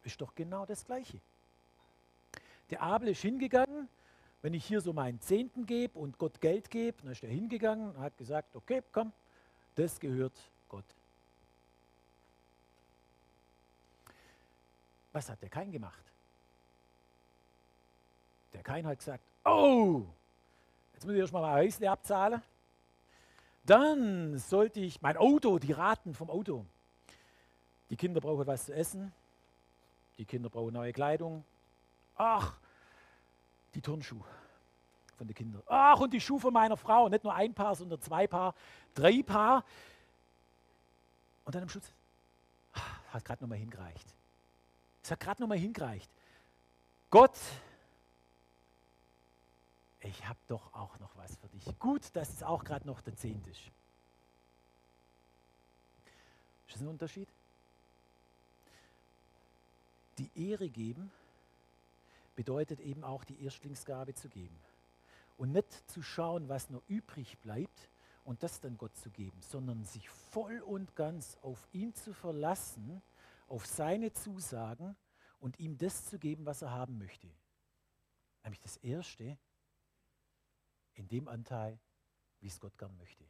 Ist 0.05 0.19
doch 0.23 0.35
genau 0.35 0.64
das 0.64 0.87
Gleiche. 0.87 1.21
Der 2.71 2.81
Abel 2.81 3.09
ist 3.09 3.21
hingegangen, 3.21 3.90
wenn 4.40 4.55
ich 4.55 4.64
hier 4.64 4.81
so 4.81 4.95
meinen 4.95 5.21
Zehnten 5.21 5.67
gebe 5.67 5.99
und 5.99 6.17
Gott 6.17 6.40
Geld 6.40 6.71
gebe, 6.71 7.03
dann 7.03 7.12
ist 7.12 7.23
er 7.23 7.29
hingegangen 7.29 7.90
und 7.90 7.99
hat 8.01 8.17
gesagt, 8.17 8.57
okay, 8.57 8.83
komm, 8.90 9.12
das 9.75 10.01
gehört 10.01 10.33
Gott. 10.71 10.85
Was 15.12 15.29
hat 15.29 15.43
der 15.43 15.51
Kain 15.51 15.71
gemacht? 15.71 16.13
Der 18.55 18.62
Kain 18.62 18.87
hat 18.87 18.99
gesagt, 18.99 19.23
oh, 19.45 20.03
jetzt 20.95 21.05
muss 21.05 21.14
ich 21.14 21.21
erstmal 21.21 21.43
mein 21.43 21.55
Häusle 21.55 21.90
abzahlen. 21.90 22.40
Dann 23.64 24.38
sollte 24.38 24.81
ich 24.81 25.03
mein 25.03 25.17
Auto, 25.17 25.59
die 25.59 25.73
Raten 25.73 26.14
vom 26.14 26.31
Auto. 26.31 26.64
Die 27.90 27.97
Kinder 27.97 28.21
brauchen 28.21 28.47
was 28.47 28.67
zu 28.67 28.75
essen. 28.75 29.12
Die 30.19 30.25
Kinder 30.25 30.49
brauchen 30.49 30.73
neue 30.73 30.93
Kleidung. 30.93 31.45
Ach, 32.17 32.57
die 33.75 33.81
Turnschuhe 33.81 34.25
von 35.17 35.27
den 35.27 35.35
Kindern. 35.35 35.62
Ach, 35.67 36.01
und 36.01 36.12
die 36.12 36.21
Schuhe 36.21 36.40
von 36.40 36.53
meiner 36.53 36.77
Frau. 36.77 37.09
Nicht 37.09 37.25
nur 37.25 37.35
ein 37.35 37.55
Paar, 37.55 37.75
sondern 37.75 38.01
zwei 38.01 38.27
Paar, 38.27 38.55
drei 38.95 39.23
Paar. 39.23 39.64
Und 41.45 41.55
dann 41.55 41.62
am 41.62 41.69
Schluss, 41.69 41.93
hat 43.12 43.25
gerade 43.25 43.43
nochmal 43.43 43.59
hingereicht. 43.59 44.14
Es 45.03 45.11
hat 45.11 45.21
gerade 45.21 45.40
nochmal 45.40 45.59
hingereicht. 45.59 46.11
Gott, 47.11 47.37
ich 50.05 50.27
habe 50.29 50.38
doch 50.49 50.73
auch 50.75 50.99
noch 50.99 51.17
was 51.17 51.37
für 51.37 51.49
dich. 51.49 51.64
Gut, 51.79 52.14
dass 52.14 52.33
es 52.33 52.43
auch 52.43 52.64
gerade 52.64 52.87
noch 52.87 53.01
der 53.01 53.17
Zehnt 53.17 53.47
ist. 53.47 53.61
Ist 56.67 56.77
das 56.77 56.81
ein 56.83 56.88
Unterschied? 56.88 57.29
Die 60.19 60.31
Ehre 60.35 60.69
geben 60.69 61.11
bedeutet 62.37 62.81
eben 62.81 63.05
auch 63.05 63.25
die 63.25 63.43
Erstlingsgabe 63.43 64.14
zu 64.14 64.29
geben. 64.29 64.57
Und 65.37 65.53
nicht 65.53 65.90
zu 65.90 66.03
schauen, 66.03 66.49
was 66.49 66.71
noch 66.71 66.83
übrig 66.87 67.38
bleibt 67.38 67.88
und 68.25 68.43
das 68.43 68.61
dann 68.61 68.79
Gott 68.79 68.97
zu 68.97 69.11
geben, 69.11 69.40
sondern 69.40 69.85
sich 69.85 70.09
voll 70.09 70.61
und 70.61 70.95
ganz 70.95 71.37
auf 71.43 71.67
ihn 71.73 71.95
zu 71.95 72.12
verlassen, 72.12 73.03
auf 73.49 73.67
seine 73.67 74.12
Zusagen 74.12 74.97
und 75.40 75.59
ihm 75.59 75.77
das 75.77 76.07
zu 76.07 76.19
geben, 76.19 76.47
was 76.47 76.62
er 76.62 76.71
haben 76.71 76.99
möchte. 76.99 77.29
Nämlich 78.43 78.61
das 78.61 78.77
Erste 78.79 79.37
in 80.94 81.09
dem 81.09 81.28
Anteil, 81.28 81.78
wie 82.40 82.46
es 82.46 82.61
Gott 82.61 82.76
gern 82.78 82.96
möchte. 82.96 83.24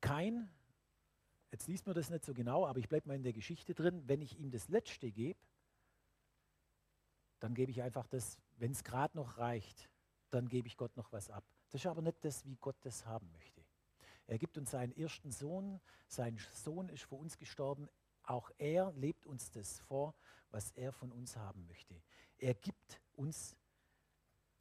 Kein, 0.00 0.48
jetzt 1.50 1.66
liest 1.68 1.86
man 1.86 1.94
das 1.94 2.10
nicht 2.10 2.24
so 2.24 2.32
genau, 2.32 2.66
aber 2.66 2.78
ich 2.78 2.88
bleibe 2.88 3.08
mal 3.08 3.14
in 3.16 3.22
der 3.22 3.32
Geschichte 3.32 3.74
drin, 3.74 4.02
wenn 4.06 4.22
ich 4.22 4.38
ihm 4.38 4.50
das 4.50 4.68
Letzte 4.68 5.10
gebe, 5.10 5.40
dann 7.40 7.54
gebe 7.54 7.70
ich 7.70 7.82
einfach 7.82 8.06
das, 8.06 8.38
wenn 8.56 8.72
es 8.72 8.84
gerade 8.84 9.16
noch 9.16 9.38
reicht, 9.38 9.90
dann 10.30 10.48
gebe 10.48 10.66
ich 10.66 10.76
Gott 10.76 10.96
noch 10.96 11.12
was 11.12 11.30
ab. 11.30 11.44
Das 11.70 11.82
ist 11.82 11.86
aber 11.86 12.02
nicht 12.02 12.24
das, 12.24 12.44
wie 12.44 12.56
Gott 12.56 12.76
das 12.82 13.06
haben 13.06 13.30
möchte. 13.32 13.64
Er 14.26 14.38
gibt 14.38 14.58
uns 14.58 14.70
seinen 14.70 14.92
ersten 14.92 15.30
Sohn, 15.30 15.80
sein 16.06 16.38
Sohn 16.52 16.88
ist 16.88 17.04
für 17.04 17.14
uns 17.14 17.38
gestorben. 17.38 17.88
Auch 18.22 18.50
er 18.58 18.92
lebt 18.92 19.26
uns 19.26 19.50
das 19.50 19.80
vor, 19.80 20.14
was 20.50 20.70
er 20.72 20.92
von 20.92 21.12
uns 21.12 21.36
haben 21.36 21.66
möchte. 21.66 22.02
Er 22.38 22.54
gibt 22.54 23.00
uns, 23.14 23.56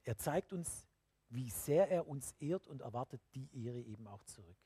er 0.04 0.18
zeigt 0.18 0.54
uns, 0.54 0.88
wie 1.30 1.50
sehr 1.50 1.90
er 1.90 2.08
uns 2.08 2.34
ehrt 2.40 2.68
und 2.68 2.82
erwartet 2.82 3.22
die 3.34 3.50
Ehre 3.66 3.82
eben 3.82 4.08
auch 4.08 4.24
zurück. 4.24 4.58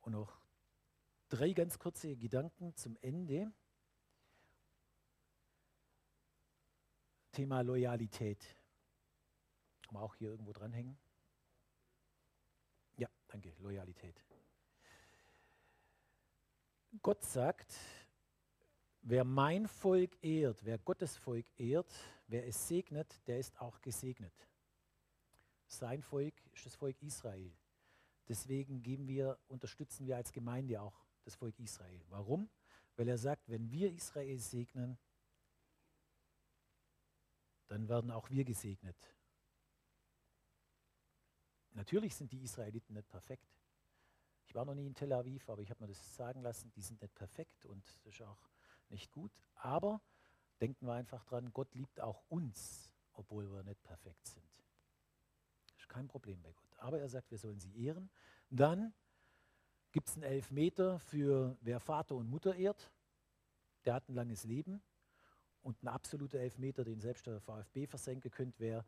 Und 0.00 0.12
noch 0.12 0.40
drei 1.28 1.52
ganz 1.52 1.78
kurze 1.78 2.16
Gedanken 2.16 2.74
zum 2.76 2.96
Ende. 3.00 3.52
Thema 7.32 7.60
Loyalität. 7.60 8.42
Kann 9.82 9.94
man 9.94 10.02
auch 10.02 10.14
hier 10.14 10.30
irgendwo 10.30 10.52
dranhängen? 10.52 10.98
Ja, 12.96 13.08
danke, 13.28 13.54
Loyalität. 13.58 14.22
Gott 17.02 17.22
sagt, 17.22 17.74
wer 19.08 19.24
mein 19.24 19.66
Volk 19.66 20.22
ehrt, 20.22 20.64
wer 20.64 20.78
Gottes 20.78 21.16
Volk 21.16 21.46
ehrt, 21.58 21.90
wer 22.26 22.46
es 22.46 22.68
segnet, 22.68 23.26
der 23.26 23.38
ist 23.38 23.58
auch 23.58 23.80
gesegnet. 23.80 24.34
Sein 25.66 26.02
Volk 26.02 26.34
ist 26.52 26.66
das 26.66 26.74
Volk 26.74 27.00
Israel. 27.02 27.52
Deswegen 28.28 28.82
geben 28.82 29.08
wir, 29.08 29.38
unterstützen 29.48 30.06
wir 30.06 30.16
als 30.16 30.32
Gemeinde 30.32 30.80
auch 30.82 31.06
das 31.24 31.34
Volk 31.34 31.58
Israel. 31.58 32.04
Warum? 32.10 32.50
Weil 32.96 33.08
er 33.08 33.16
sagt, 33.16 33.48
wenn 33.48 33.70
wir 33.70 33.90
Israel 33.92 34.38
segnen, 34.38 34.98
dann 37.68 37.88
werden 37.88 38.10
auch 38.10 38.28
wir 38.28 38.44
gesegnet. 38.44 39.14
Natürlich 41.72 42.14
sind 42.14 42.32
die 42.32 42.42
Israeliten 42.42 42.94
nicht 42.94 43.08
perfekt. 43.08 43.48
Ich 44.44 44.54
war 44.54 44.64
noch 44.64 44.74
nie 44.74 44.86
in 44.86 44.94
Tel 44.94 45.12
Aviv, 45.12 45.48
aber 45.48 45.62
ich 45.62 45.70
habe 45.70 45.82
mir 45.82 45.88
das 45.88 46.16
sagen 46.16 46.42
lassen, 46.42 46.70
die 46.72 46.82
sind 46.82 47.00
nicht 47.00 47.14
perfekt 47.14 47.64
und 47.64 47.86
das 48.04 48.14
ist 48.14 48.22
auch 48.22 48.48
nicht 48.90 49.10
gut. 49.12 49.32
Aber 49.54 50.00
denken 50.60 50.86
wir 50.86 50.94
einfach 50.94 51.24
dran, 51.24 51.52
Gott 51.52 51.74
liebt 51.74 52.00
auch 52.00 52.22
uns, 52.28 52.94
obwohl 53.12 53.50
wir 53.50 53.62
nicht 53.62 53.82
perfekt 53.82 54.26
sind. 54.26 54.44
Ist 55.78 55.88
kein 55.88 56.08
Problem 56.08 56.40
bei 56.42 56.52
Gott. 56.52 56.78
Aber 56.78 57.00
er 57.00 57.08
sagt, 57.08 57.30
wir 57.30 57.38
sollen 57.38 57.60
sie 57.60 57.76
ehren. 57.76 58.10
Dann 58.50 58.92
gibt 59.92 60.08
es 60.08 60.14
einen 60.14 60.24
Elfmeter 60.24 60.98
für 60.98 61.56
wer 61.60 61.80
Vater 61.80 62.14
und 62.14 62.28
Mutter 62.28 62.54
ehrt. 62.54 62.90
Der 63.84 63.94
hat 63.94 64.08
ein 64.08 64.14
langes 64.14 64.44
Leben. 64.44 64.82
Und 65.62 65.82
ein 65.82 65.88
absoluter 65.88 66.38
Elfmeter, 66.38 66.84
den 66.84 67.00
selbst 67.00 67.26
der 67.26 67.40
VfB 67.40 67.86
versenken 67.86 68.30
könnte, 68.30 68.58
wäre, 68.60 68.84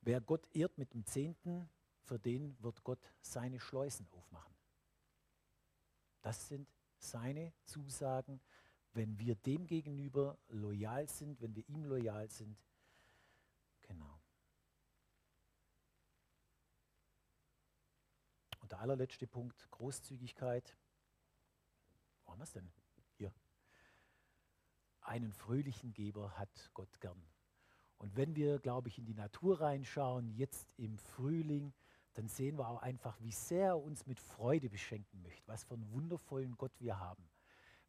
wer 0.00 0.20
Gott 0.20 0.46
ehrt 0.54 0.76
mit 0.76 0.92
dem 0.94 1.04
Zehnten, 1.06 1.68
für 2.02 2.18
den 2.18 2.60
wird 2.62 2.82
Gott 2.82 3.12
seine 3.20 3.60
Schleusen 3.60 4.08
aufmachen. 4.10 4.54
Das 6.20 6.48
sind 6.48 6.68
seine 6.98 7.52
Zusagen, 7.64 8.40
wenn 8.94 9.18
wir 9.18 9.34
dem 9.34 9.66
gegenüber 9.66 10.38
loyal 10.48 11.08
sind, 11.08 11.40
wenn 11.40 11.54
wir 11.54 11.68
ihm 11.68 11.84
loyal 11.84 12.28
sind. 12.28 12.58
Genau. 13.82 14.20
Und 18.60 18.72
der 18.72 18.80
allerletzte 18.80 19.26
Punkt, 19.26 19.70
Großzügigkeit. 19.70 20.76
Wo 22.24 22.32
haben 22.32 22.40
wir 22.40 22.44
es 22.44 22.52
denn? 22.52 22.70
Hier. 23.16 23.32
Einen 25.00 25.32
fröhlichen 25.32 25.92
Geber 25.92 26.38
hat 26.38 26.70
Gott 26.74 27.00
gern. 27.00 27.22
Und 27.96 28.16
wenn 28.16 28.34
wir, 28.34 28.58
glaube 28.58 28.88
ich, 28.88 28.98
in 28.98 29.04
die 29.04 29.14
Natur 29.14 29.60
reinschauen, 29.60 30.32
jetzt 30.34 30.72
im 30.76 30.98
Frühling, 30.98 31.72
dann 32.14 32.28
sehen 32.28 32.58
wir 32.58 32.68
auch 32.68 32.82
einfach, 32.82 33.18
wie 33.20 33.32
sehr 33.32 33.68
er 33.68 33.78
uns 33.78 34.06
mit 34.06 34.20
Freude 34.20 34.68
beschenken 34.68 35.22
möchte, 35.22 35.46
was 35.48 35.64
für 35.64 35.74
einen 35.74 35.90
wundervollen 35.92 36.56
Gott 36.56 36.72
wir 36.78 36.98
haben, 36.98 37.24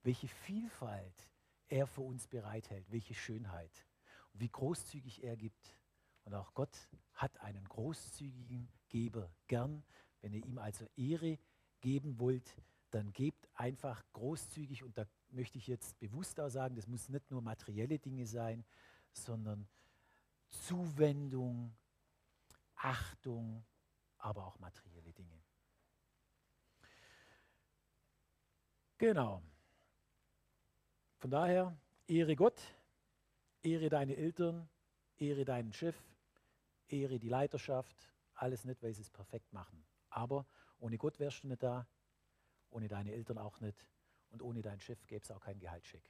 welche 0.04 0.28
Vielfalt 0.28 1.32
er 1.70 1.88
für 1.88 2.02
uns 2.02 2.28
bereithält, 2.28 2.86
welche 2.92 3.14
Schönheit 3.14 3.88
wie 4.34 4.50
großzügig 4.50 5.24
er 5.24 5.36
gibt. 5.36 5.76
Und 6.26 6.34
auch 6.34 6.54
Gott 6.54 6.90
hat 7.14 7.40
einen 7.42 7.68
großzügigen 7.68 8.72
Geber 8.90 9.32
gern. 9.48 9.84
Wenn 10.22 10.34
ihr 10.34 10.46
ihm 10.46 10.58
also 10.58 10.86
Ehre 10.96 11.40
geben 11.82 12.20
wollt, 12.20 12.56
dann 12.92 13.12
gebt 13.12 13.48
einfach 13.54 14.04
großzügig. 14.14 14.84
Und 14.84 14.98
da 14.98 15.06
möchte 15.30 15.58
ich 15.58 15.68
jetzt 15.68 16.00
bewusst 16.00 16.40
auch 16.40 16.50
sagen, 16.50 16.76
das 16.76 16.88
muss 16.88 17.10
nicht 17.10 17.30
nur 17.32 17.42
materielle 17.42 18.00
Dinge 18.00 18.26
sein, 18.26 18.64
sondern 19.12 19.68
Zuwendung, 20.50 21.76
Achtung, 22.76 23.66
aber 24.18 24.46
auch 24.46 24.60
materielle 24.60 25.14
Dinge. 25.14 25.42
Genau. 28.98 29.44
Von 31.24 31.32
daher, 31.32 31.74
ehre 32.06 32.36
Gott, 32.36 32.62
ehre 33.62 33.88
deine 33.88 34.18
Eltern, 34.18 34.68
ehre 35.16 35.46
deinen 35.46 35.72
Chef, 35.72 35.96
ehre 36.90 37.18
die 37.18 37.30
Leiterschaft, 37.30 37.96
alles 38.34 38.66
nicht, 38.66 38.84
weil 38.84 38.94
sie 38.94 39.04
es 39.04 39.10
perfekt 39.10 39.54
machen. 39.54 39.86
Aber 40.10 40.46
ohne 40.80 40.98
Gott 40.98 41.18
wärst 41.22 41.46
du 41.46 41.48
nicht 41.48 41.64
da, 41.64 41.88
ohne 42.72 42.90
deine 42.90 43.14
Eltern 43.14 43.38
auch 43.38 43.62
nicht 43.62 43.88
und 44.32 44.42
ohne 44.42 44.62
deinen 44.62 44.82
Chef 44.82 45.08
gäbe 45.08 45.24
es 45.24 45.32
auch 45.32 45.40
keinen 45.40 45.62
Gehaltscheck. 45.62 46.04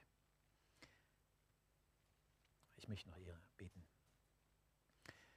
Ich 2.78 2.88
möchte 2.88 3.08
noch 3.08 3.18
Ehre 3.20 3.40
beten. 3.56 3.86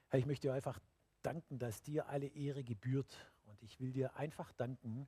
Herr, 0.09 0.21
ich 0.21 0.25
möchte 0.25 0.49
dir 0.49 0.55
einfach 0.55 0.81
danken, 1.21 1.59
dass 1.59 1.83
dir 1.83 2.09
alle 2.09 2.29
Ehre 2.29 2.65
gebührt. 2.65 3.31
Und 3.45 3.63
ich 3.63 3.79
will 3.79 3.93
dir 3.93 4.17
einfach 4.17 4.55
danken, 4.55 5.07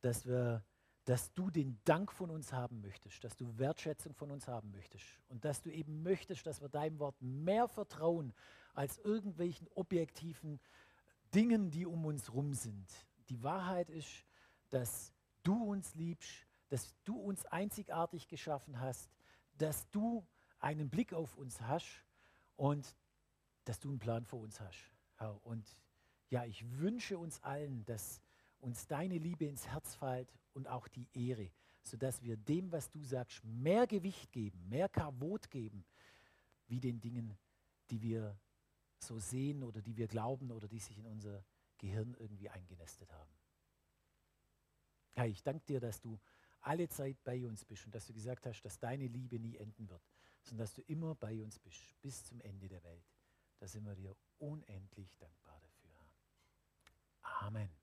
dass, 0.00 0.24
wir, 0.24 0.64
dass 1.08 1.32
du 1.32 1.48
den 1.48 1.80
Dank 1.84 2.12
von 2.12 2.28
uns 2.28 2.52
haben 2.52 2.82
möchtest, 2.82 3.24
dass 3.24 3.34
du 3.34 3.56
Wertschätzung 3.56 4.12
von 4.12 4.30
uns 4.30 4.46
haben 4.46 4.70
möchtest 4.70 5.06
und 5.28 5.42
dass 5.42 5.62
du 5.62 5.70
eben 5.70 6.02
möchtest, 6.02 6.46
dass 6.46 6.60
wir 6.60 6.68
deinem 6.68 6.98
Wort 6.98 7.16
mehr 7.22 7.66
vertrauen 7.66 8.34
als 8.74 8.98
irgendwelchen 8.98 9.68
objektiven 9.74 10.60
Dingen, 11.34 11.70
die 11.70 11.86
um 11.86 12.04
uns 12.04 12.34
rum 12.34 12.52
sind. 12.52 12.86
Die 13.30 13.42
Wahrheit 13.42 13.88
ist, 13.88 14.26
dass 14.68 15.14
du 15.44 15.70
uns 15.70 15.94
liebst, 15.94 16.46
dass 16.68 16.94
du 17.06 17.16
uns 17.18 17.46
einzigartig 17.46 18.28
geschaffen 18.28 18.78
hast, 18.78 19.08
dass 19.56 19.88
du 19.88 20.26
einen 20.58 20.90
Blick 20.90 21.14
auf 21.14 21.38
uns 21.38 21.62
hast 21.62 22.04
und 22.56 22.94
dass 23.64 23.80
du 23.80 23.88
einen 23.88 23.98
Plan 23.98 24.26
für 24.26 24.36
uns 24.36 24.60
hast. 24.60 24.92
Und 25.42 25.66
ja, 26.28 26.44
ich 26.44 26.70
wünsche 26.78 27.16
uns 27.16 27.42
allen, 27.42 27.86
dass 27.86 28.20
uns 28.60 28.86
deine 28.86 29.18
Liebe 29.18 29.46
ins 29.46 29.66
Herz 29.66 29.94
fällt 29.94 30.32
und 30.54 30.68
auch 30.68 30.88
die 30.88 31.08
Ehre, 31.14 31.50
sodass 31.82 32.22
wir 32.22 32.36
dem, 32.36 32.70
was 32.72 32.90
du 32.90 33.02
sagst, 33.02 33.44
mehr 33.44 33.86
Gewicht 33.86 34.32
geben, 34.32 34.68
mehr 34.68 34.88
Kavot 34.88 35.50
geben, 35.50 35.84
wie 36.66 36.80
den 36.80 37.00
Dingen, 37.00 37.36
die 37.90 38.02
wir 38.02 38.38
so 38.98 39.18
sehen 39.18 39.62
oder 39.62 39.80
die 39.80 39.96
wir 39.96 40.08
glauben 40.08 40.50
oder 40.50 40.68
die 40.68 40.80
sich 40.80 40.98
in 40.98 41.06
unser 41.06 41.44
Gehirn 41.78 42.14
irgendwie 42.18 42.50
eingenestet 42.50 43.12
haben. 43.12 43.32
Herr, 45.14 45.26
ich 45.26 45.42
danke 45.42 45.64
dir, 45.66 45.80
dass 45.80 46.00
du 46.00 46.18
alle 46.60 46.88
Zeit 46.88 47.22
bei 47.24 47.46
uns 47.46 47.64
bist 47.64 47.86
und 47.86 47.94
dass 47.94 48.06
du 48.06 48.12
gesagt 48.12 48.46
hast, 48.46 48.62
dass 48.62 48.78
deine 48.78 49.06
Liebe 49.06 49.38
nie 49.38 49.56
enden 49.56 49.88
wird, 49.88 50.02
sondern 50.42 50.64
dass 50.64 50.74
du 50.74 50.82
immer 50.82 51.14
bei 51.14 51.40
uns 51.40 51.58
bist, 51.58 51.94
bis 52.02 52.24
zum 52.24 52.40
Ende 52.40 52.68
der 52.68 52.82
Welt. 52.82 53.06
Da 53.58 53.66
sind 53.66 53.84
wir 53.84 53.94
dir 53.94 54.14
unendlich 54.38 55.16
dankbar 55.16 55.58
dafür. 55.60 55.90
Amen. 57.22 57.78